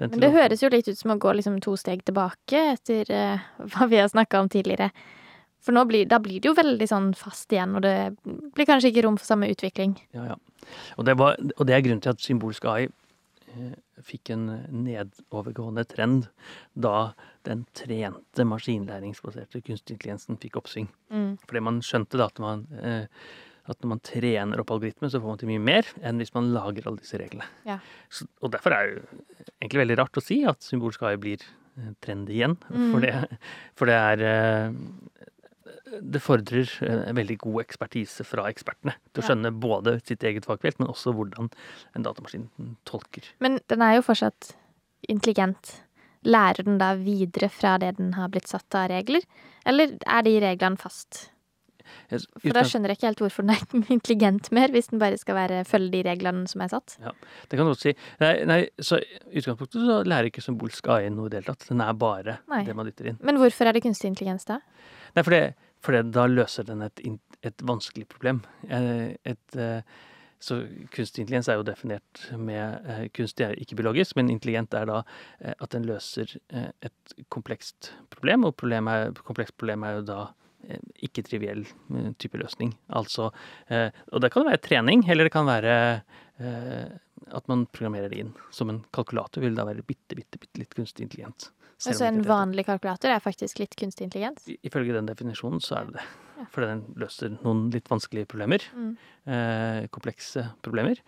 [0.00, 3.44] Men det høres jo litt ut som å gå liksom to steg tilbake etter uh,
[3.74, 4.90] hva vi har snakka om tidligere.
[5.64, 9.06] For blir, da blir det jo veldig sånn fast igjen, og det blir kanskje ikke
[9.06, 9.96] rom for samme utvikling.
[10.12, 10.66] Ja, ja.
[10.98, 13.72] Og det, var, og det er grunnen til at symbolsk AI eh,
[14.04, 14.44] fikk en
[14.84, 16.28] nedovergående trend
[16.76, 17.14] da
[17.48, 20.90] den trente maskinlæringsbaserte kunstig intelligensen fikk oppsving.
[21.12, 21.34] Mm.
[21.48, 23.24] Fordi man skjønte da at man eh,
[23.68, 26.50] at når man trener opp algoritmen, så får man til mye mer enn hvis man
[26.52, 27.46] lager alle disse reglene.
[27.64, 27.78] Ja.
[28.12, 29.04] Så, og derfor er det
[29.62, 32.58] egentlig veldig rart å si at symbolsk AI blir eh, trendy igjen.
[32.68, 32.90] Mm.
[32.92, 33.40] For, det,
[33.80, 34.76] for det er eh,
[36.04, 39.28] Det fordrer eh, en veldig god ekspertise fra ekspertene til å Ja.
[39.30, 41.48] skjønne både sitt eget fagfelt, men også hvordan
[41.96, 42.48] en datamaskin
[42.84, 43.24] tolker.
[43.40, 44.52] Men den er jo fortsatt
[45.08, 45.78] intelligent.
[46.24, 49.24] Lærer den da videre fra det den har blitt satt av regler,
[49.68, 51.30] eller er de reglene fast?
[52.10, 55.38] For da skjønner jeg ikke helt hvorfor den er intelligent mer, hvis den bare skal
[55.38, 56.96] være, følge de reglene som er satt.
[57.00, 57.94] Det kan du godt si.
[58.22, 61.68] Nei, nei, så I utgangspunktet så lærer ikke symbolsk AI noe i det hele tatt.
[61.70, 62.64] Den er bare Nei.
[62.68, 63.20] det man dytter inn.
[63.24, 64.60] Men hvorfor er det kunstig intelligens da?
[65.14, 67.04] Nei, for, det, for det, da løser den et,
[67.44, 68.42] et vanskelig problem.
[68.68, 70.02] Et, Et, eh,
[70.44, 70.58] så
[70.92, 75.00] kunstig intelligens er jo definert med eh, Kunstig er ikke biologisk, men intelligent er da
[75.40, 80.02] eh, at den løser eh, et komplekst problem, og problem er, komplekst problem er jo
[80.10, 80.43] da eh,
[81.06, 82.74] ikke-triviell eh, type løsning.
[82.94, 83.30] Altså
[83.68, 85.76] eh, Og det kan være trening, eller det kan være
[86.38, 86.94] eh,
[87.34, 88.32] at man programmerer det inn.
[88.54, 91.50] Som en kalkulator vil da være bitte, bitte, bitte litt kunstig intelligent.
[91.74, 94.46] Selv Altså en vanlig kalkulator er faktisk litt kunstig intelligens?
[94.62, 96.04] Ifølge den definisjonen så er det det.
[96.34, 96.44] Ja.
[96.50, 98.62] Fordi den løser noen litt vanskelige problemer.
[98.74, 98.94] Mm.
[99.30, 101.02] Eh, komplekse problemer.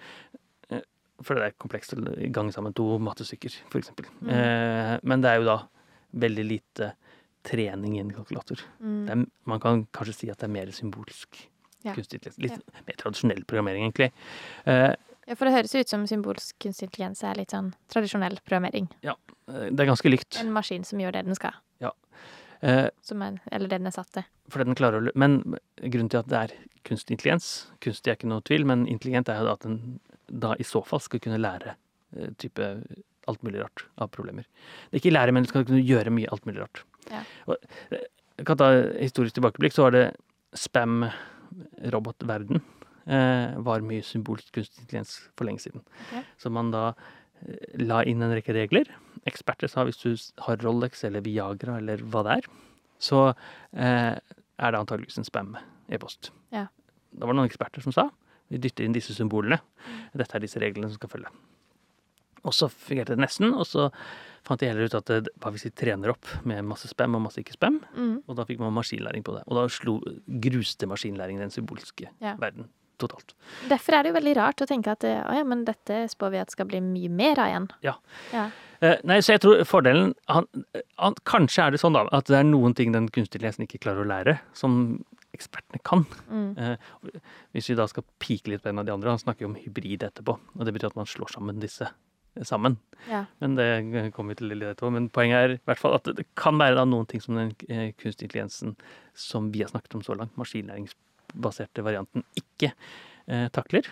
[1.17, 2.03] For fordi det er komplekst å
[2.35, 3.93] gange sammen to mattestykker, f.eks.
[4.21, 4.29] Mm.
[4.29, 5.57] Eh, men det er jo da
[6.27, 6.91] veldig lite
[7.47, 8.63] trening i en kalkulator.
[8.81, 9.01] Mm.
[9.07, 11.45] Det er, man kan kanskje si at det er mer symbolsk
[11.87, 11.93] Ja.
[11.95, 12.63] kunstig intelligens.
[12.67, 14.13] Litt mer tradisjonell programmering, egentlig.
[14.67, 14.95] Uh,
[15.27, 18.87] Ja, for det høres ut som symbolsk kunstig intelligens er litt sånn tradisjonell programmering.
[19.03, 19.17] Ja,
[19.49, 20.39] det er ganske likt.
[20.39, 21.57] En maskin som gjør det den skal.
[21.83, 21.91] Ja.
[23.03, 24.23] Som er, eller det den er satt til.
[24.55, 26.55] Fordi den klarer å Men grunnen til at det er
[26.87, 30.67] kunstig intelligens Kunstig er ikke noe tvil, men intelligent er jo at den da i
[30.67, 31.77] så fall skal kunne lære
[32.17, 32.67] eh, type
[33.27, 34.47] alt mulig rart av problemer.
[34.91, 36.83] Det er ikke lære, men du skal kunne gjøre mye alt mulig rart.
[37.11, 37.23] Ja.
[37.47, 37.57] Og,
[37.91, 40.07] eh, jeg kan ta historisk tilbakeblikk, så var det
[40.57, 41.07] spam
[41.93, 42.61] robotverden
[43.07, 45.85] eh, var mye symbolsk kunstig intelligens for lenge siden.
[46.07, 46.25] Okay.
[46.43, 48.91] Så man da eh, la inn en rekke regler.
[49.29, 50.13] Eksperter sa hvis du
[50.47, 52.51] har Rolex eller Viagra eller hva det er,
[53.03, 56.33] så eh, er det antageligvis en spam-e-post.
[56.55, 56.67] Ja.
[57.17, 58.11] Da var det noen eksperter som sa
[58.47, 59.59] vi dytter inn disse symbolene.
[59.59, 60.03] Mm.
[60.21, 61.33] Dette er disse reglene som skal følge.
[62.47, 63.89] Og så fungerte det nesten, og så
[64.47, 67.25] fant de heller ut at det, hva hvis vi trener opp med masse spam og
[67.27, 68.23] masse ikke spam, Mm.
[68.29, 69.43] og da fikk man maskinlæring på det.
[69.49, 69.99] Og da slo,
[70.41, 72.37] gruste maskinlæring den symbolske Ja.
[72.39, 73.35] verden totalt.
[73.69, 76.31] Derfor er det jo veldig rart å tenke at eh, å ja, men dette spår
[76.33, 77.67] vi at skal bli mye mer av igjen.
[77.83, 77.95] Ja.
[78.33, 78.51] Ja.
[78.81, 80.47] Eh, nei, så jeg tror fordelen han,
[80.99, 83.81] han, Kanskje er det sånn da, at det er noen ting den kunstige lesen ikke
[83.83, 85.03] klarer å lære, som
[85.37, 86.07] ekspertene kan.
[86.31, 86.57] Mm.
[86.57, 87.21] Eh,
[87.53, 89.57] hvis vi da skal pike litt på en av de andre, han snakker jo om
[89.61, 90.39] hybrid etterpå.
[90.57, 91.95] Og det betyr at man slår sammen disse eh,
[92.45, 92.77] sammen.
[93.09, 93.25] Ja.
[93.41, 93.69] Men det
[94.17, 94.91] kommer vi til litt etterpå.
[94.93, 97.53] Men poenget er i hvert fall at det kan være noen ting som den
[97.97, 98.75] kunstig intelligensen
[99.17, 102.73] som vi har snakket om så langt, maskinlæringsbaserte varianten, ikke
[103.27, 103.89] eh, takler.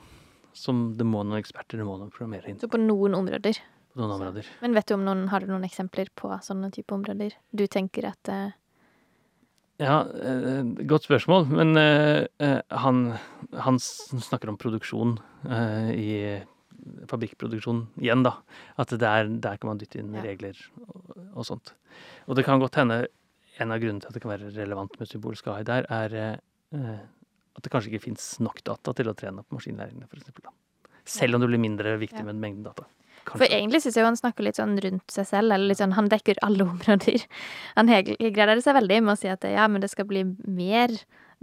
[0.55, 3.57] Som det må noen eksperter, det må noen programmere inn Så på noen områder.
[3.95, 4.47] på noen områder.
[4.63, 7.35] Men vet du om noen, har du noen eksempler på sånne type områder?
[7.51, 8.53] Du tenker at eh,
[9.83, 11.49] Ja, eh, godt spørsmål.
[11.51, 13.17] Men eh, eh, han,
[13.59, 15.17] han snakker om produksjon
[15.51, 16.11] eh, i
[17.11, 18.37] fabrikkproduksjon igjen, da.
[18.81, 20.23] At det er, der kan man dytte inn Ja.
[20.23, 21.73] regler og, og sånt.
[22.29, 23.07] Og det kan godt hende
[23.59, 27.05] en av grunnene til at det kan være relevant med symbolsk AI der, er eh,
[27.55, 30.51] at det kanskje ikke fins nok data til å trene opp maskinlæringene, f.eks.
[31.07, 32.25] Selv om det blir mindre viktig Ja.
[32.25, 32.87] med mengden data.
[33.25, 36.09] For egentlig syns jeg han snakker litt sånn rundt seg selv, eller litt sånn Han
[36.12, 37.23] dekker alle områder.
[37.77, 40.92] Han greier seg veldig med å si at ja, men det skal bli mer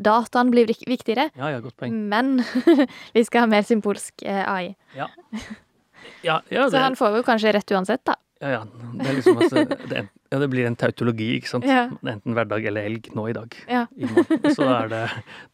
[0.01, 1.95] Dataen blir viktigere, Ja, ja, godt poeng.
[2.11, 2.39] men
[3.15, 4.73] vi skal ha mer symbolsk eh, AI.
[4.95, 8.15] Ja, ja, Så det, han får jo kanskje rett uansett, da.
[8.41, 8.61] ja, ja.
[9.01, 11.65] Det liksom altså, det, Ja, det blir en tautologi, ikke sant.
[11.67, 11.83] Ja.
[12.07, 13.55] Enten hverdag eller helg nå i dag.
[13.69, 13.83] Ja.
[13.99, 14.07] I.
[14.55, 15.01] Så er det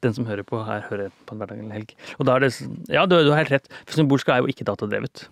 [0.05, 1.95] den som hører på, her hører på en hverdag eller helg.
[2.19, 2.51] Og da er det
[2.93, 3.67] Ja, du, du har helt rett.
[3.87, 5.25] For symbolsk er jo ikke datadrevet.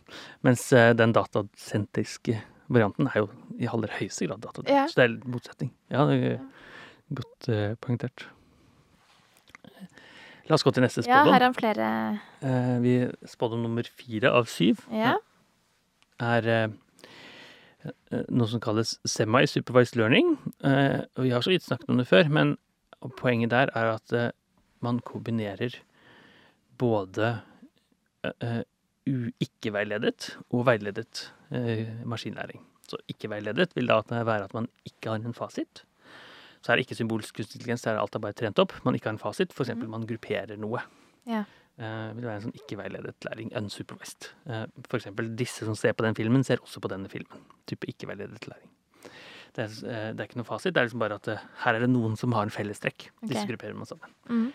[0.43, 2.39] Mens eh, den datasentriske
[2.73, 3.29] varianten er jo
[3.61, 4.75] i aller høyeste grad datadrevet.
[4.81, 4.87] Ja.
[4.89, 5.71] Så det er motsetning.
[5.93, 6.39] Ja, det er
[7.21, 8.25] godt uh, poengtert.
[10.49, 11.25] La oss gå til neste spådom.
[11.29, 11.87] Ja, her er han flere
[12.45, 15.15] Eh, vi Spådom nummer fire av syv Ja.
[16.21, 16.67] er eh,
[17.85, 20.37] eh, noe som kalles semi-supervised learning.
[20.63, 22.57] Eh, og vi har så vidt snakket om det før, men
[23.17, 24.31] poenget der er at eh,
[24.81, 25.79] man kombinerer
[26.77, 27.41] både
[28.23, 28.61] eh,
[29.41, 32.61] ikke-veiledet og veiledet eh, maskinlæring.
[32.87, 35.83] Så ikke-veiledet vil da være at man ikke har en fasit.
[36.65, 38.73] Så er det ikke symbolsk kunstig intelligens, det er alt er bare trent opp.
[38.87, 39.75] Man ikke har en fasit, f.eks.
[39.77, 39.85] Mm.
[39.91, 40.81] man grupperer noe.
[41.29, 41.43] Ja.
[41.77, 44.31] Uh, vil være en sånn ikke-veiledet læring, unsupervised.
[44.49, 47.43] Uh, for eksempel disse som ser på den filmen, ser også på denne filmen.
[47.69, 48.71] Type ikke-veiledet læring.
[49.53, 51.77] Det er, uh, det er ikke noe fasit, det er liksom bare at uh, her
[51.77, 53.11] er det noen som har en fellestrekk.
[53.29, 54.17] Disse grupperer man sammen.
[54.31, 54.47] Mm.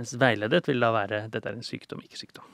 [0.00, 2.48] Mens veiledet vil da være dette er en sykdom, ikke sykdom.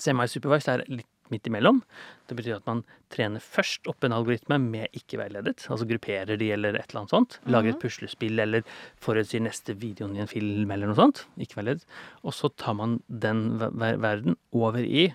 [0.00, 1.82] Semi-supervised er litt midt imellom.
[2.28, 6.74] Det betyr at man trener først opp en algoritme med ikke-veiledet, altså grupperer de eller
[6.78, 7.38] et eller annet sånt.
[7.46, 8.64] Lager et puslespill eller
[9.02, 11.24] forutsier neste videoen i en film eller noe sånt.
[11.38, 11.86] Ikke-veiledet.
[12.24, 15.08] Og så tar man den ver- ver- verden over i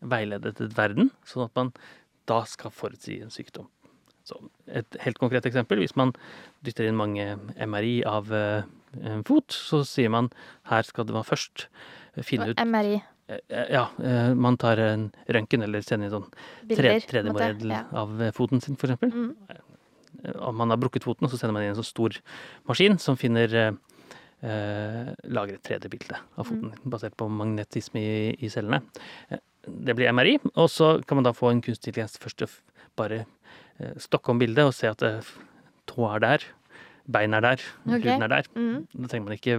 [0.00, 1.72] veiledet verden, sånn at man
[2.28, 3.66] da skal forutsi en sykdom.
[4.28, 4.36] Så
[4.68, 6.12] et helt konkret eksempel, hvis man
[6.66, 7.24] dytter inn mange
[7.64, 8.62] MRI av eh,
[9.08, 10.28] en fot, så sier man
[10.68, 11.66] her skal man først
[12.20, 12.98] finne ut MRI.
[13.28, 16.30] Eh, Ja, eh, man tar en røntgen eller sender en sånn
[16.66, 17.00] Bilder.
[17.00, 17.44] på en måte.
[17.52, 17.84] 3D-modell Ja.
[17.92, 19.12] av eh, foten sin, eksempel.
[19.12, 19.36] Mm.
[19.50, 22.16] Eh, Om man har brukket foten, så sender man inn en sånn stor
[22.66, 23.72] maskin som finner eh,
[24.42, 28.82] eh, lager et 3D-bilde av foten, basert på magnetisme i, i cellene.
[29.30, 29.38] Eh,
[29.68, 32.46] Det blir MRI, og så kan man da få en kunstig intelligens først
[32.96, 33.26] bare
[33.78, 35.20] eh, stokke om bildet og se at tåa
[35.86, 36.38] tå er der,
[37.08, 37.98] bein er der, okay.
[37.98, 38.48] huden er der.
[38.54, 38.84] Mm.
[38.92, 39.56] Da trenger man ikke,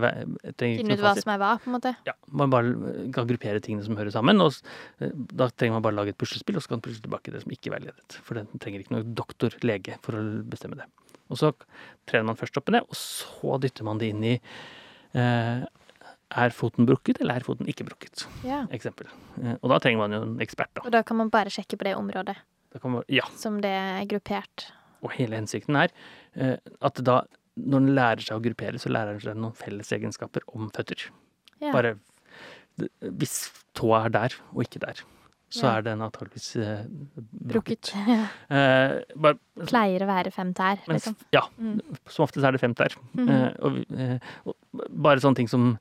[0.59, 1.93] Finne ut hva som er hva, på en måte.
[2.07, 2.73] Ja, man bare
[3.15, 4.41] kan gruppere tingene som hører sammen.
[4.43, 4.53] Og
[4.99, 7.55] da trenger man bare lage et puslespill, og så kan man pusle tilbake det som
[7.55, 8.19] ikke er veiledet.
[8.25, 10.88] For den trenger ikke noe doktor, lege, for å bestemme det.
[11.29, 11.51] Og så
[12.09, 15.65] trener man først opp med det, og så dytter man det inn i eh,
[16.29, 18.27] Er foten brukket, eller er foten ikke brukket?
[18.45, 18.63] Ja.
[18.75, 19.09] Eksempel.
[19.41, 20.85] Eh, og da trenger man jo en ekspert, da.
[20.85, 22.38] Og da kan man bare sjekke på det området
[22.83, 24.69] man, ja, som det er gruppert.
[25.01, 25.93] og hele hensikten er
[26.35, 27.23] eh, at da
[27.65, 31.10] når den lærer seg å gruppere, så lærer den seg noen felles egenskaper om føtter.
[31.62, 31.72] Ja.
[31.76, 31.98] Bare
[33.02, 35.02] Hvis tåa er der, og ikke der,
[35.52, 35.72] så Ja.
[35.78, 36.86] er den antageligvis eh,
[37.52, 37.89] Brukket.
[38.50, 41.15] Eh, bare, Pleier å være fem tær, liksom.
[41.17, 41.82] Mens, ja, Mm.
[42.08, 42.95] som oftest er det fem tær.
[43.13, 43.32] Mm -hmm.
[43.32, 44.56] Eh, og, eh, og
[45.04, 45.78] bare sånne ting som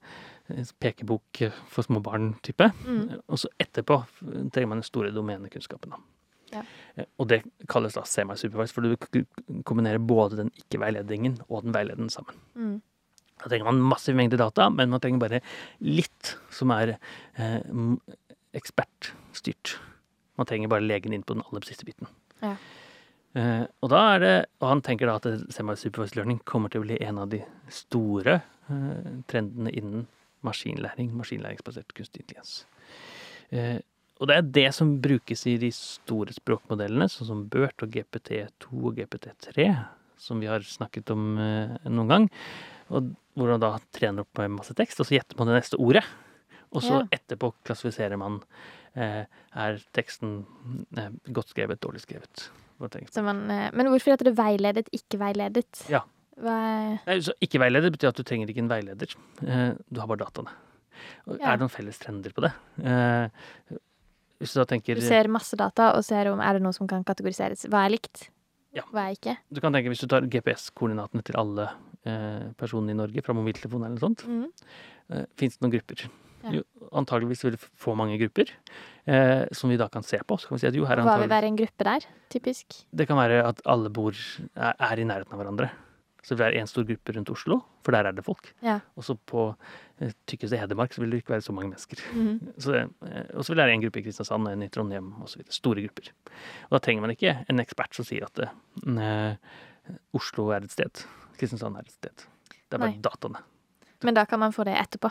[0.51, 2.73] eh, pekebok eh, for små barn-type.
[2.87, 3.21] Mm.
[3.29, 5.91] Og så etterpå eh, trenger man den store domenekunnskapen.
[5.91, 5.97] Da.
[6.53, 6.63] Ja.
[6.97, 9.25] Eh, Og det kalles da semi-supervised, for du
[9.69, 12.39] kombinerer både den ikke-veiledningen og den veiledende sammen.
[12.55, 12.77] Mm.
[13.39, 15.41] Da trenger man massiv mengde data, men man trenger bare
[15.81, 16.97] litt som er
[17.39, 17.61] eh,
[18.59, 19.77] ekspertstyrt.
[20.39, 22.11] Man trenger bare legen inn på den aller siste biten.
[22.43, 22.55] Ja.
[23.39, 26.87] Eh, og da er det, og han tenker da at semi-supervised learning kommer til å
[26.87, 30.07] bli en av de store eh, trendene innen
[30.47, 32.65] maskinlæring, maskinlæringsbasert kunstig intelligens.
[33.51, 33.79] Eh,
[34.19, 38.69] og det er det som brukes i de store språkmodellene, sånn som BERT og GPT2
[38.91, 39.69] og GPT3,
[40.19, 42.29] som vi har snakket om eh, noen gang.
[42.91, 45.79] Og hvor man da trener opp med masse tekst, og så gjetter man det neste
[45.79, 46.05] ordet.
[46.75, 47.07] Og så Ja.
[47.17, 48.41] etterpå klassifiserer man
[48.99, 50.45] eh, er teksten
[50.99, 52.49] eh, godt skrevet, dårlig skrevet.
[53.23, 55.85] Man, eh, men hvorfor heter det veiledet, ikke veiledet?
[55.89, 56.03] Ja.
[56.39, 59.15] Nei, så ikke veiledet betyr at du trenger ikke en veileder.
[59.43, 60.53] Eh, du har bare dataene.
[61.27, 61.53] Ja.
[61.53, 62.53] Er det noen felles trender på det?
[64.39, 66.87] Hvis du da tenker du ser masse data og ser om er det noe som
[66.91, 67.67] kan kategoriseres.
[67.71, 68.29] Hva er likt?
[68.77, 68.85] Ja.
[68.93, 69.37] Hva er ikke?
[69.51, 71.71] Du kan tenke Hvis du tar GPS-koordinatene til alle
[72.07, 74.47] eh, personene i Norge fra mobiltelefonen eller noe sånt, Mm.
[75.11, 76.09] eh, fins det noen grupper?
[76.45, 76.51] Ja.
[76.55, 76.63] Jo,
[76.95, 78.47] antageligvis vil du få mange grupper
[79.09, 80.39] eh, som vi da kan se på.
[80.39, 82.85] Så kan vi si at jo, her er Hva vil være en gruppe der, typisk?
[82.95, 84.13] Det kan være at alle bor
[84.55, 85.71] er, er i nærheten av hverandre.
[86.23, 88.51] Så det vil være en stor gruppe rundt Oslo, for der er det folk.
[88.65, 88.81] Ja.
[88.99, 89.45] Og så på
[90.03, 92.03] eh, tykkeste Hedmark så vil det ikke være så mange mennesker.
[92.13, 92.51] Mhm.
[92.65, 95.13] Så, eh, og så vil det være en gruppe i Kristiansand og en i Trondheim
[95.23, 95.45] osv.
[95.55, 96.11] Store grupper.
[96.69, 99.55] Og da trenger man ikke en ekspert som sier at eh,
[100.19, 101.07] Oslo er et sted,
[101.39, 102.27] Kristiansand er et sted.
[102.51, 103.01] Det er bare Nei.
[103.05, 103.45] dataene.
[104.05, 105.11] Men da kan man få det etterpå.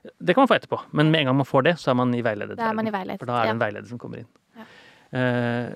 [0.00, 2.14] Det kan man få etterpå, men med en gang man får det, så er man
[2.16, 3.20] i veiledet Da er man i veiledet.
[3.20, 4.30] For da er det en veileder som kommer inn.
[4.56, 4.64] Ja.
[5.20, 5.74] Eh,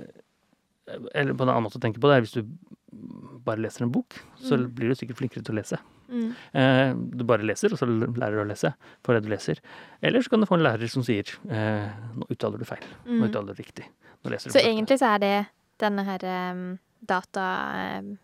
[1.15, 2.43] eller på en annen måte å tenke på det er hvis du
[3.45, 4.75] bare leser en bok, så Mm.
[4.75, 5.79] blir du sikkert flinkere til å lese.
[6.09, 6.35] Mm.
[6.55, 9.59] Eh, du bare leser, og så lærer du å lese for det du leser.
[10.03, 13.21] Eller så kan du få en lærer som sier eh, nå uttaler du feil, nå
[13.21, 13.29] Mm.
[13.31, 13.85] uttaler du riktig.
[14.25, 15.47] Nå du Så på egentlig så er det
[15.79, 17.47] denne her um, data
[17.99, 18.19] em,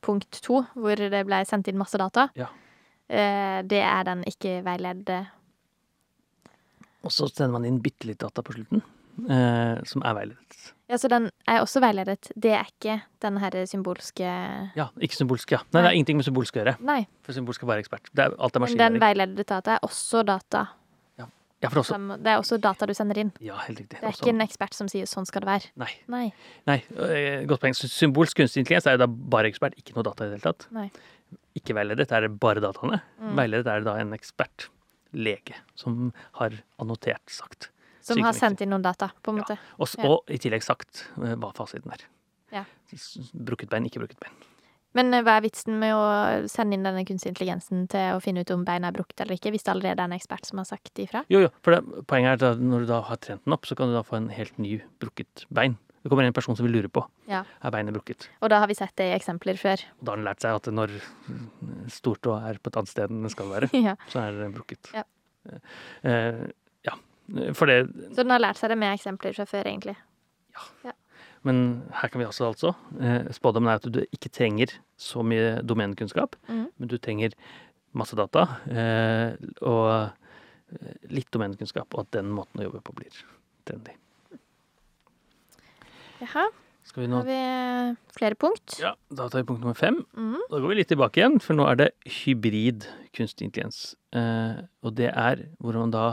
[0.00, 2.46] punkt to, hvor det ble sendt inn masse data, Ja.
[3.08, 5.26] eh, det er den ikke veiledde
[7.02, 8.82] Og så sender man inn bitte litt data på slutten,
[9.28, 10.72] eh, som er veiledet.
[10.90, 12.32] Ja, så den er også veiledet.
[12.34, 14.26] Det er ikke den her symbolske
[14.76, 15.52] Ja, ikke symbolske.
[15.52, 15.58] ja.
[15.72, 16.76] Nei, det er ingenting med symbolsk å gjøre.
[16.80, 18.10] Nei, For symbolsk er bare ekspert.
[18.14, 19.00] Det er, alt er men den maskinlæring.
[19.00, 20.66] veiledede data er også data.
[21.62, 21.92] Ja, for også.
[21.92, 23.32] Som, det er også data du sender inn.
[23.38, 23.98] Ja, helt riktig.
[24.00, 25.66] Det er Også- ikke en ekspert som sier 'sånn skal det være'.
[25.76, 25.90] Nei.
[26.08, 26.32] Nei.
[26.66, 27.74] Nei, øh, godt poeng.
[27.76, 30.52] Så Symbolsk kunstig intelligens er jo da bare ekspert, ikke noe data i det hele
[30.54, 30.66] tatt.
[30.72, 30.90] Nei.
[31.54, 33.02] Ikke veiledet er det bare dataene.
[33.20, 33.36] Mm.
[33.36, 34.68] Veiledet er det da en ekspert,
[35.12, 37.68] lege, som har annotert sagt.
[38.14, 39.42] Som har sendt inn noen data, på en Ja.
[39.44, 39.58] måte.
[39.78, 40.06] Og, Ja.
[40.10, 42.04] og i tillegg sagt øh, hva fasiten er.
[42.52, 42.64] Ja.
[43.34, 44.32] Brukket bein, ikke brukket bein.
[44.92, 48.40] Men eh, hva er vitsen med å sende inn denne kunstig intelligensen til å finne
[48.42, 50.66] ut om bein er brukt eller ikke, hvis det allerede er en ekspert som har
[50.66, 51.22] sagt ifra?
[51.30, 53.76] Jo, jo, for det, poenget er at når du da har trent den opp, så
[53.78, 55.78] kan du da få en helt ny brukket bein.
[56.02, 57.44] Det kommer en person som vil lure på Ja.
[57.62, 58.26] er beinet brukket.
[58.42, 59.78] Og da har vi sett det i eksempler før.
[60.00, 60.90] Og da har den lært seg at når
[61.92, 63.94] stortåa er på et annet sted enn den skal være, ja.
[64.08, 64.90] så er det brukket.
[64.96, 65.04] Ja.
[65.46, 65.60] Eh,
[66.02, 66.46] ja.
[67.54, 69.96] For det Så den har lært seg det med eksempler fra før, egentlig.
[70.84, 70.94] Ja.
[71.46, 75.60] Men her kan vi også altså eh, Spådommen er at du ikke trenger så mye
[75.64, 76.66] domenekunnskap, mm.
[76.76, 77.36] men du trenger
[77.96, 83.22] masse data eh, og eh, litt domenekunnskap, og at den måten å jobbe på blir
[83.68, 83.96] trendy.
[86.20, 86.50] Jaha.
[86.90, 87.40] Skal vi nå Har vi
[88.16, 88.74] flere punkt?
[88.82, 90.00] Ja, da tar vi punkt nummer fem.
[90.16, 90.40] Mm.
[90.50, 91.90] Da går vi litt tilbake igjen, for nå er det
[92.20, 93.94] hybrid kunstig intelligens.
[94.16, 96.06] Eh, og det er hvor man da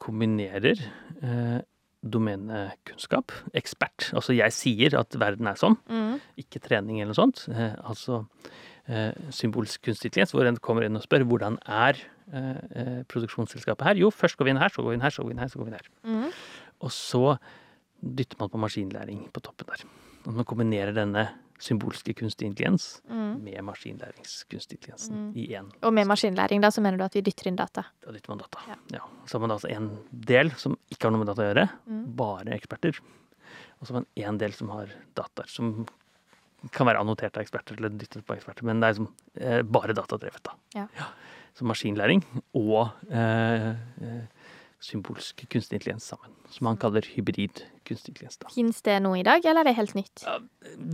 [0.00, 0.80] kombinerer
[1.22, 1.60] eh,
[2.02, 4.10] domenekunnskap, ekspert.
[4.16, 6.18] Altså jeg sier at verden er sånn, mm.
[6.42, 7.44] ikke trening eller noe sånt.
[7.52, 8.24] Eh, altså
[8.90, 12.00] eh, symbolsk kunstig intelligens, hvor en kommer inn og spør hvordan er
[12.32, 14.02] eh, eh, produksjonsselskapet her?
[14.02, 15.44] Jo, først går vi inn her, så går vi inn her, så går vi inn
[15.44, 15.90] her, så går vi inn her.
[16.08, 16.26] Mm.
[16.82, 17.24] Og så
[18.02, 19.86] dytter man på maskinlæring på toppen der.
[20.26, 21.28] Og man kombinerer denne
[21.62, 23.36] symbolske kunstig intelligens mm.
[23.44, 25.32] med maskinlæringskunstig intelligensen Mm.
[25.38, 25.68] i én.
[25.86, 27.84] Og med maskinlæring, da, så mener du at vi dytter inn data?
[28.04, 28.62] Da dytter man data.
[28.68, 28.76] Ja.
[28.98, 29.02] Ja.
[29.26, 32.04] Så har man altså en del som ikke har noe med data å gjøre, Mm.
[32.16, 32.98] bare eksperter.
[33.80, 35.86] Og så har man en del som har data, som
[36.70, 39.08] kan være annotert av eksperter eller dyttet på eksperter, men det er liksom
[39.40, 40.52] eh, bare datadrevet, da.
[40.74, 40.86] Ja.
[41.54, 42.22] Så maskinlæring
[42.54, 43.70] og eh,
[44.00, 44.22] eh,
[44.82, 46.30] symbolsk kunstig intelligens sammen.
[46.50, 48.38] Som han kaller hybrid kunstig intelligens.
[48.42, 48.50] da.
[48.54, 50.24] Fins det noe i dag, eller er det helt nytt?
[50.26, 50.38] Ja,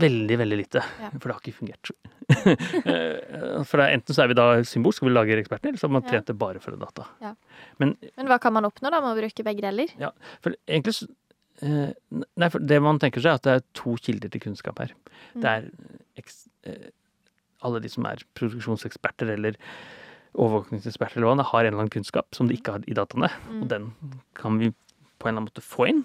[0.04, 0.82] veldig, veldig lite.
[1.00, 1.10] Ja.
[1.16, 1.92] For det har ikke fungert.
[2.28, 5.88] Eh, for er enten så er vi da symbolsk og vi lager eksperter, eller så
[5.88, 7.06] har man trent det bare for data.
[7.24, 7.32] Ja.
[7.80, 9.92] Men Men hva kan man oppnå da med å bruke begge deler?
[10.00, 10.10] Ja,
[10.44, 11.08] for egentlig
[11.64, 14.80] eh, Nei, for det man tenker seg, er at det er to kilder til kunnskap
[14.84, 14.92] her.
[15.34, 15.40] Mm.
[15.40, 15.70] Det er
[16.68, 16.90] eh,
[17.64, 19.58] alle de som er produksjonseksperter eller
[20.38, 23.30] overvåkningseksperter eller hva, har en eller annen kunnskap som de ikke har i dataene.
[23.48, 23.60] Mm.
[23.62, 23.90] Og den
[24.38, 24.70] kan vi
[25.18, 26.04] på en eller annen måte få inn.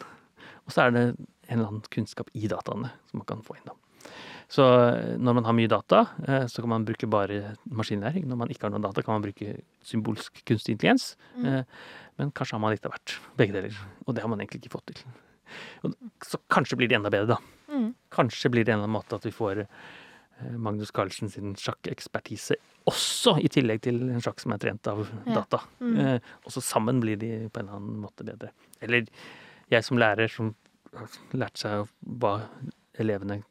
[0.65, 3.67] Og så er det en eller annen kunnskap i dataene som man kan få inn.
[3.69, 3.77] da.
[4.51, 8.27] Så eh, når man har mye data, eh, så kan man bruke bare maskinlæring.
[8.29, 11.13] Når man ikke har noen data, kan man bruke symbolsk kunstig intelligens.
[11.37, 11.45] Mm.
[11.49, 11.63] Eh,
[12.21, 13.15] Men kanskje har man litt av hvert.
[13.39, 13.77] Begge deler.
[14.05, 14.99] Og det har man egentlig ikke fått til.
[16.21, 17.73] Så kanskje blir det enda bedre, da.
[17.73, 17.87] Mm.
[18.13, 19.63] Kanskje blir det en eller annen måte at vi får
[20.57, 22.57] Magnus Carlsen sin sjakkekspertise
[22.89, 25.33] også, i tillegg til en sjakk som er trent av Ja.
[25.39, 25.61] data.
[25.79, 25.97] Mm.
[25.99, 28.51] Eh, og så sammen blir de på en eller annen måte bedre.
[28.81, 29.05] Eller
[29.71, 30.55] jeg som lærer som
[30.93, 32.41] har lært seg hva
[32.99, 33.41] elevene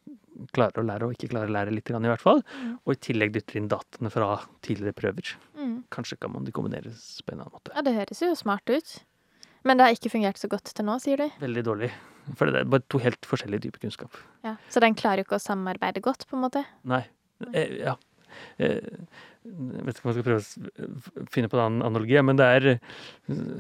[0.53, 2.43] klarer å lære og ikke klarer å lære litt, i hvert fall.
[2.61, 2.79] Mm.
[2.85, 5.35] Og i tillegg dytter inn dataene fra tidligere prøver.
[5.57, 5.85] Mm.
[5.91, 7.73] Kanskje kan man de kombineres på en annen måte.
[7.75, 9.03] Ja, det høres jo smart ut.
[9.65, 11.29] Men det har ikke fungert så godt til nå, sier du?
[11.43, 11.91] Veldig dårlig.
[12.39, 14.17] For det er bare to helt forskjellige typer kunnskap.
[14.47, 14.57] Ja.
[14.71, 16.65] Så den klarer jo ikke å samarbeide godt, på en måte?
[16.89, 17.03] Nei.
[17.53, 17.97] Eh, ja.
[18.63, 18.79] Eh,
[19.43, 22.47] jeg vet ikke om jeg skal prøve å finne på en annen analogi, men det
[22.59, 22.81] er eh,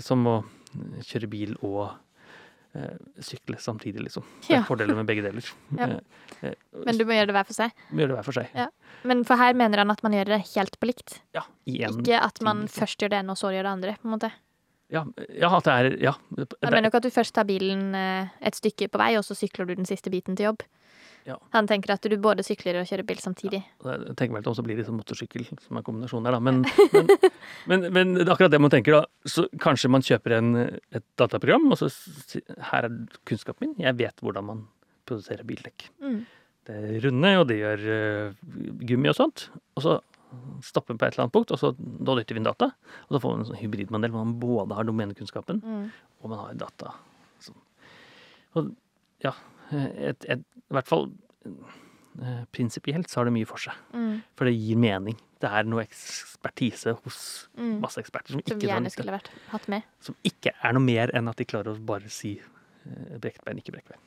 [0.03, 0.37] som å
[1.09, 1.91] kjøre bil og
[2.79, 4.27] eh, sykle samtidig, liksom.
[4.47, 4.62] Det er Ja.
[4.69, 5.43] fordeler med begge deler.
[6.43, 6.53] Ja.
[6.87, 7.75] Men du må gjøre det hver for seg?
[7.91, 8.55] må gjøre det hver for seg.
[8.59, 8.69] Ja.
[9.07, 11.21] Men for her mener han at man gjør det helt på likt?
[11.37, 12.01] Ja, igjen.
[12.03, 12.81] Ikke at man liksom.
[12.83, 13.99] først gjør det ene, og så gjør det andre?
[14.01, 14.33] på en måte.
[14.93, 16.13] Ja, ja, at det er Ja.
[16.37, 19.25] Det, Jeg mener ikke at du først tar bilen eh, et stykke på vei, og
[19.25, 20.65] så sykler du den siste biten til jobb.
[21.25, 21.37] Ja.
[21.55, 23.63] Han tenker at du både sykler og kjører bil samtidig.
[23.63, 26.41] Jeg tenker vel litt om, også blir det sånn motorsykkel som er kombinasjonen der, da.
[26.43, 26.63] Men,
[26.97, 27.13] men,
[27.71, 29.31] men, men det akkurat det man tenker, da.
[29.31, 30.53] Så kanskje man kjøper en,
[30.91, 31.91] et dataprogram, og så
[32.73, 32.97] Her er
[33.29, 33.77] kunnskapen min.
[33.87, 34.65] Jeg vet hvordan man
[35.09, 35.89] produserer bildekk.
[36.03, 36.23] Mm.
[36.67, 38.43] Det er runde, og det gjør uh,
[38.87, 39.49] gummi og sånt.
[39.79, 39.97] Og så
[40.64, 42.71] stopper på et eller annet punkt, og så da dytter vi inn data.
[43.09, 45.90] Og så får man en sånn hybridmodell hvor man både har domenekunnskapen Mm.
[46.23, 46.95] og man har data.
[47.40, 47.57] Sånn.
[48.57, 48.75] Og
[49.25, 49.33] ja,
[49.73, 51.11] et, et, i hvert fall
[52.23, 53.75] eh, prinsipielt så har det mye for seg.
[53.95, 54.23] Mm.
[54.37, 55.16] For det gir mening.
[55.42, 57.81] Det er noe ekspertise hos Mm.
[57.81, 59.83] masse eksperter som Som ikke, gjerne skulle vært hatt med.
[60.01, 63.59] som ikke er noe mer enn at de klarer å bare si eh, brekt bein,
[63.59, 63.99] ikke brekt bein.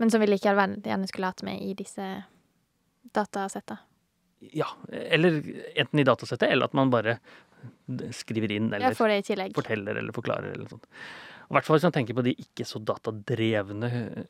[0.00, 2.24] Men som vi likevel gjerne skulle hatt med i disse
[3.12, 3.76] datasetta.
[4.56, 5.40] Ja, eller
[5.76, 7.18] enten i datasettet, eller at man bare
[8.16, 8.94] skriver inn, eller
[9.58, 10.86] forteller eller forklarer eller sånt.
[11.50, 13.88] I hvert fall hvis man tenker på de ikke så datadrevne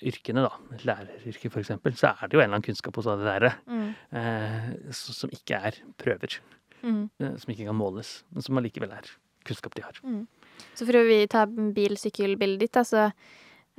[0.08, 1.70] yrkene, da, læreryrket f.eks.,
[2.00, 3.90] så er det jo en eller annen kunnskap hos alle lærere Mm.
[4.16, 6.38] eh, som ikke er prøver.
[6.82, 7.10] Mm.
[7.20, 9.10] eh, Som ikke kan måles, men som allikevel er
[9.44, 10.00] kunnskap de har.
[10.74, 13.12] Så for å ta bil-sykkel-bildet ditt, da, så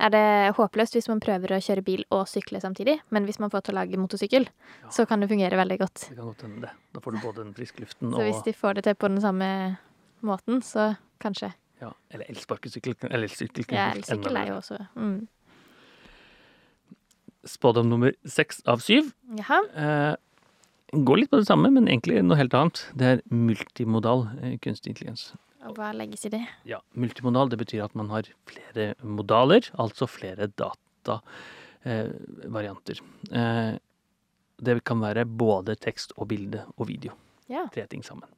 [0.02, 2.98] er det håpløst hvis man prøver å kjøre bil og sykle samtidig.
[3.14, 4.48] Men hvis man får til å lage motorsykkel,
[4.82, 4.88] Ja.
[4.90, 6.08] så kan det fungere veldig godt.
[6.08, 6.70] Det kan godt hende det.
[6.92, 9.20] Da får du både den friske luften Så hvis de får det til på den
[9.22, 9.78] samme
[10.22, 11.52] måten, så kanskje.
[11.80, 12.96] ja, Eller elsparkesykkel.
[13.10, 13.64] Eller elsykkel.
[13.74, 15.28] Ja, elsykkel er jo også mm.
[17.44, 19.08] Spådom nummer seks av syv.
[19.34, 19.56] Jaha.
[19.74, 20.16] Eh,
[20.94, 22.84] går litt på det samme, men egentlig noe helt annet.
[22.94, 25.32] Det er multimodal eh, kunstig intelligens.
[25.68, 26.42] Og hva legges i det?
[26.66, 32.96] Ja, multimodal det betyr at man har flere modaler, altså flere datavarianter.
[33.30, 33.74] Eh,
[34.62, 37.12] det kan være både tekst og bilde og video.
[37.50, 37.66] Ja.
[37.74, 38.28] Tre ting sammen.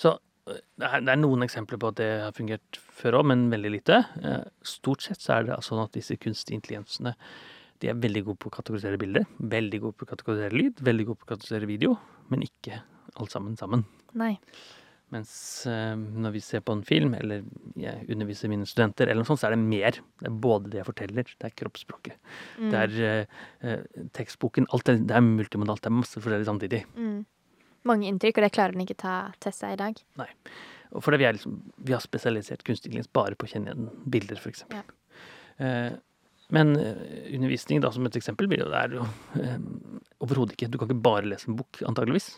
[0.00, 0.08] Så
[0.50, 3.96] eh, det er, noen eksempler på at det har fungert før òg, men veldig lite.
[4.22, 7.12] Eh, stort sett så er det sånn at disse kunstige intelligensene
[7.82, 11.04] de er veldig gode på å kategorisere bilder, veldig gode på å kategorisere lyd, veldig
[11.08, 11.90] gode på å kategorisere video,
[12.30, 12.74] men ikke
[13.20, 13.80] alt sammen sammen.
[14.16, 14.34] Nei.
[15.12, 17.44] Mens eh, når vi ser på en film, eller
[17.78, 19.98] jeg underviser mine studenter, eller noe sånt, så er det mer.
[20.22, 22.16] Det er både det jeg forteller, det er kroppsspråket,
[22.58, 22.70] Mm.
[22.72, 23.84] det er eh, eh,
[24.16, 24.66] tekstboken.
[24.72, 25.82] Alt det, det er multimodalt.
[25.84, 26.82] Det er masse forskjellig samtidig.
[26.96, 27.20] Mm.
[27.84, 29.14] Mange inntrykk, og det klarer den ikke ta
[29.44, 30.00] til seg i dag.
[30.94, 33.90] Og fordi vi, er liksom, vi har spesialisert kunstig intelligens bare på å kjenne igjen
[34.08, 34.64] bilder, f.eks.
[34.72, 34.82] Ja.
[35.58, 35.92] Eh,
[36.54, 39.04] men eh, undervisning, da, som et eksempel, blir jo det er jo
[39.40, 39.58] eh,
[40.24, 42.34] overhodet ikke Du kan ikke bare lese en bok, antageligvis.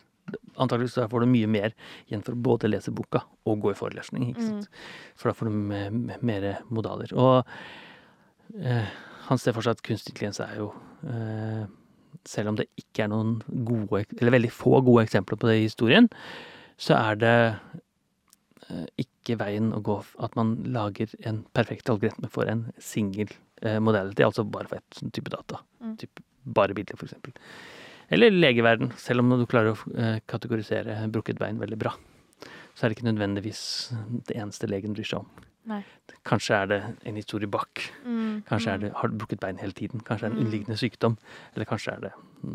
[0.57, 1.75] Antageligvis så får du mye mer
[2.09, 4.31] igjen for å både lese boka og gå i forelesning.
[4.33, 4.69] ikke sant?
[5.15, 7.13] For da får du me- me- mer modaler.
[7.15, 7.45] Og
[8.63, 8.87] eh,
[9.29, 10.71] han ser for seg at kunstig intelligens er jo
[11.07, 11.67] eh,
[12.27, 13.37] Selv om det ikke er noen
[13.69, 16.09] gode, eller veldig få gode eksempler på det i historien,
[16.81, 17.35] så er det
[18.71, 23.29] eh, ikke veien å gå at man lager en perfekt algoritme for en single
[23.63, 25.61] eh, er altså bare for ett type data.
[25.81, 25.95] Mm.
[26.03, 26.23] Typ
[26.57, 27.37] bare bilder, for eksempel.
[28.11, 31.95] Eller legeverden, selv om du klarer å eh, kategorisere brukket bein veldig bra.
[32.77, 33.61] Så er det ikke nødvendigvis
[34.29, 35.47] det eneste legen bryr seg om.
[35.67, 35.81] Nei.
[36.27, 37.83] Kanskje er det en historie bak.
[38.05, 38.45] Mm.
[38.47, 40.03] Kanskje er det, har du brukket bein hele tiden.
[40.07, 40.45] Kanskje er det en Mm.
[40.47, 41.17] underliggende sykdom.
[41.55, 42.13] Eller kanskje er det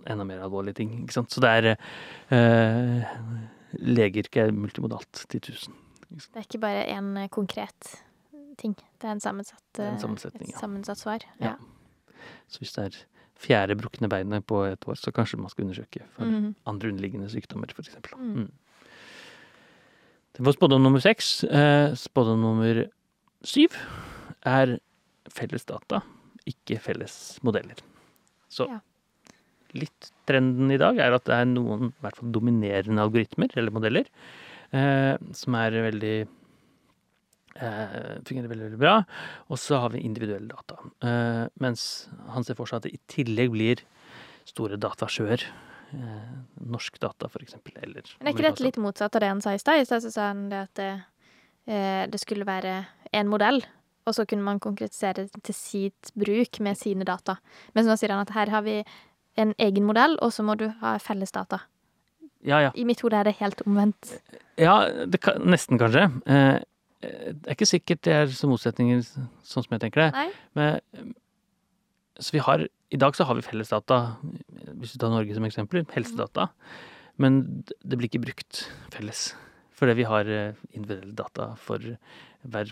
[0.07, 0.93] enda mer alvorlige ting.
[1.03, 1.31] Ikke sant?
[1.31, 1.77] Så det er
[2.31, 3.05] eh,
[3.79, 5.73] Legeyrket er multimodalt til tusen.
[6.11, 8.03] Det er ikke bare én konkret
[8.57, 8.75] ting.
[8.99, 10.57] Det er en sammensatt, en eh, et ja.
[10.59, 11.19] sammensatt svar.
[11.39, 11.55] Ja.
[11.55, 12.23] Ja.
[12.47, 12.97] Så hvis det er
[13.41, 16.54] fjerde brukne beinet på et år, så kanskje man skal undersøke for Mhm.
[16.69, 17.95] andre underliggende sykdommer, f.eks.
[18.17, 18.36] Mm.
[18.45, 18.51] Mm.
[20.38, 21.43] Det var spådom nummer seks.
[21.43, 22.86] Eh, spådom nummer
[23.43, 23.75] syv
[24.47, 24.77] er
[25.32, 26.01] felles data,
[26.47, 27.75] ikke felles modeller.
[28.49, 28.80] Så Ja.
[29.73, 33.71] litt trenden i dag er at det er noen i hvert fall dominerende algoritmer eller
[33.71, 34.06] modeller
[34.73, 36.27] eh, som er veldig
[37.55, 38.93] fungerer veldig, veldig bra.
[39.51, 40.77] Og så har vi individuelle data.
[41.03, 43.83] Eh, mens han ser for seg at det i tillegg blir
[44.49, 45.43] store datasjøer.
[45.91, 46.31] Eh,
[46.71, 47.75] norsk data, for eksempel.
[47.83, 49.81] Eller Men er ikke dette litt motsatt av det han sa i stad?
[49.81, 50.91] I stad sa han det at det,
[51.67, 53.61] eh, det skulle være én modell,
[54.07, 57.37] og så kunne man konkretisere til sitt bruk med sine data.
[57.73, 58.83] Men så nå sier han at her har vi
[59.37, 61.59] en egen modell, og så må du ha felles data.
[62.43, 62.71] Ja, ja.
[62.73, 64.15] I mitt hode er det helt omvendt.
[64.57, 66.07] Ja, det kan, nesten kanskje.
[66.25, 66.61] Eh,
[67.01, 70.11] det er ikke sikkert det er så motsetninger sånn som jeg tenker det.
[70.55, 71.11] Men, eh,
[72.21, 74.17] så vi har, I dag så har vi fellesdata,
[74.77, 76.49] hvis du tar Norge som eksempel, helsedata.
[77.17, 79.33] Men det blir ikke brukt felles.
[79.73, 82.71] Fordi vi har eh, individuelle data for hver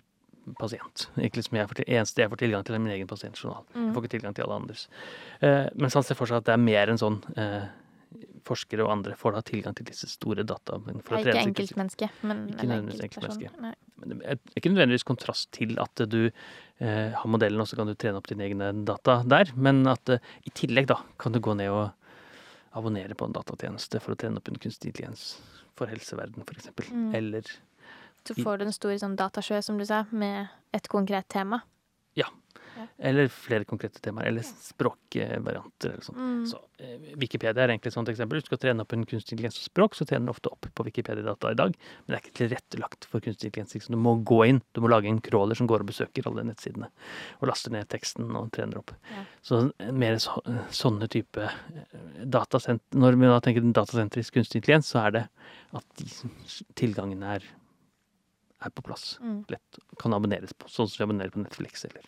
[0.59, 1.07] pasient.
[1.17, 3.65] Ikke liksom jeg får til, eneste jeg får tilgang til, er min egen pasientjournal.
[3.73, 3.93] Jeg Mm.
[3.93, 4.87] får ikke tilgang til alle andres.
[5.41, 7.67] Eh, mens han ser for seg at det er mer enn sånn eh,
[8.45, 10.79] forskere og andre får da tilgang til disse store data.
[10.79, 13.43] for Det trene ikke enkeltmenneske, men Ikke enkeltperson.
[13.43, 13.75] enkeltmenneske.
[13.99, 17.89] Men det er ikke nødvendigvis kontrast til at du eh, har modellen, og så kan
[17.89, 19.53] du trene opp dine egne data der.
[19.55, 21.89] Men at eh, i tillegg da kan du gå ned og
[22.77, 25.33] abonnere på en datatjeneste for å trene opp en kunstig intelligens
[25.79, 26.71] for helseverden, f.eks.
[26.91, 27.09] Mm.
[27.17, 27.51] Eller
[28.27, 31.63] Så får du en stor sånn datasjø, som du sa, med et konkret tema.
[32.97, 34.29] Eller flere konkrete temaer.
[34.29, 35.93] Eller språkvarianter.
[35.93, 36.19] eller sånn.
[36.19, 36.45] Mm.
[36.51, 38.39] Så, eh, Wikipedia er egentlig et sånt eksempel.
[38.39, 40.85] Du skal trene opp en kunstig intelligens og språk, så trener du ofte opp på
[40.87, 41.75] Wikipedia-data i dag.
[41.75, 43.87] Men det er ikke tilrettelagt for kunstig intelligens.
[43.87, 46.89] Du må gå inn, du må lage en crawler som går og besøker alle nettsidene.
[47.41, 48.93] Og laster ned teksten og trener opp.
[49.11, 49.23] Ja.
[49.41, 50.37] Så eh, mer så,
[50.71, 52.83] sånne type eh, datasent...
[52.93, 55.25] Når vi da tenker datasentrisk kunstig intelligens, så er det
[55.77, 56.07] at de,
[56.79, 57.43] tilgangen er,
[58.59, 59.17] er på plass.
[59.23, 59.43] Mm.
[59.51, 62.07] Lett kan abonneres på, sånn som vi abonnerer på Netflix eller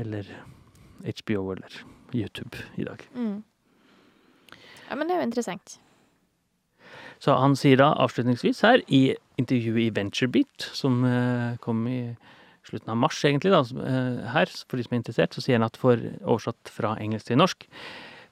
[0.00, 0.28] eller
[1.02, 1.78] HBO eller
[2.14, 3.02] YouTube i dag.
[3.14, 3.42] Mm.
[4.88, 5.78] Ja, men det er jo interessant.
[7.22, 12.00] Så han sier da avslutningsvis her, i intervjuet i VentureBeat, som eh, kom i
[12.66, 15.66] slutten av mars egentlig, da, eh, her, for de som er interessert, så sier han
[15.66, 17.68] at for oversatt fra engelsk til norsk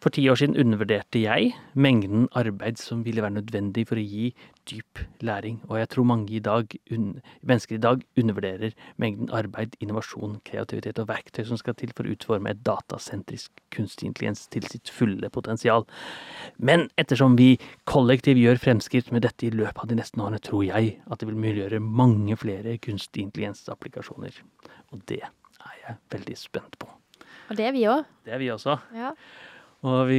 [0.01, 4.31] For ti år siden undervurderte jeg mengden arbeid som ville være nødvendig for å gi
[4.71, 8.73] dyp læring, og jeg tror mange i dag, mennesker i dag undervurderer
[9.03, 14.09] mengden arbeid, innovasjon, kreativitet og verktøy som skal til for å utforme et datasentrisk kunstig
[14.09, 15.85] intelligens til sitt fulle potensial.
[16.57, 17.51] Men ettersom vi
[17.85, 21.29] kollektivt gjør fremskritt med dette i løpet av de neste årene, tror jeg at det
[21.29, 24.41] vil muliggjøre mange flere kunstig intelligens-applikasjoner.
[24.95, 26.89] Og det er jeg veldig spent på.
[27.51, 28.07] Og det er vi òg.
[28.25, 28.79] Det er vi også.
[28.97, 29.13] Ja.
[29.87, 30.19] Og vi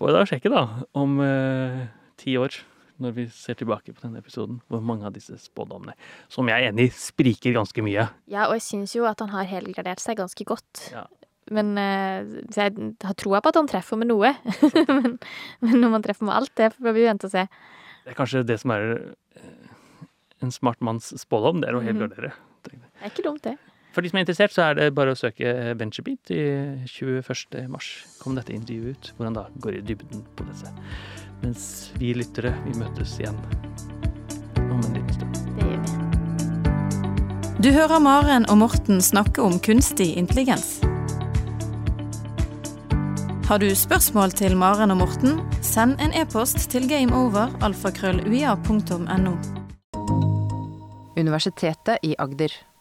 [0.00, 0.62] får da sjekke, da,
[0.98, 1.86] om eh,
[2.20, 2.56] ti år,
[3.02, 5.94] når vi ser tilbake på denne episoden, hvor mange av disse spådommene,
[6.30, 8.04] som jeg er enig i, spriker ganske mye.
[8.30, 10.88] ja, og jeg syns jo at han har helgradert seg ganske godt.
[10.92, 11.06] Ja.
[11.50, 12.22] Men eh,
[12.54, 14.30] så jeg har troa på at han treffer med noe.
[14.92, 15.18] men,
[15.64, 17.46] men når man treffer med alt, det får vi vente og se.
[18.04, 18.86] Det er kanskje det som er
[19.40, 19.74] eh,
[20.42, 21.90] en smart manns spådom, det er å Mhm.
[21.90, 22.32] helgardere.
[22.62, 23.56] Det er ikke dumt, det.
[23.92, 26.30] For de som er interessert, så er det bare å søke VentureBeat.
[26.32, 26.34] I
[26.88, 27.68] 21.
[27.68, 30.68] mars kom dette intervjuet ut, hvor han da går i dybden på disse.
[31.42, 31.62] Mens
[32.00, 33.38] vi lyttere, vi møtes igjen
[34.62, 35.34] om en liten stund.
[35.58, 35.90] Det gjør vi.
[37.62, 40.68] Du hører Maren og Morten snakke om kunstig intelligens.
[43.46, 49.34] Har du spørsmål til Maren og Morten, send en e-post til gameover.alfakrølluia.no.
[51.20, 52.71] Universitetet i Agder.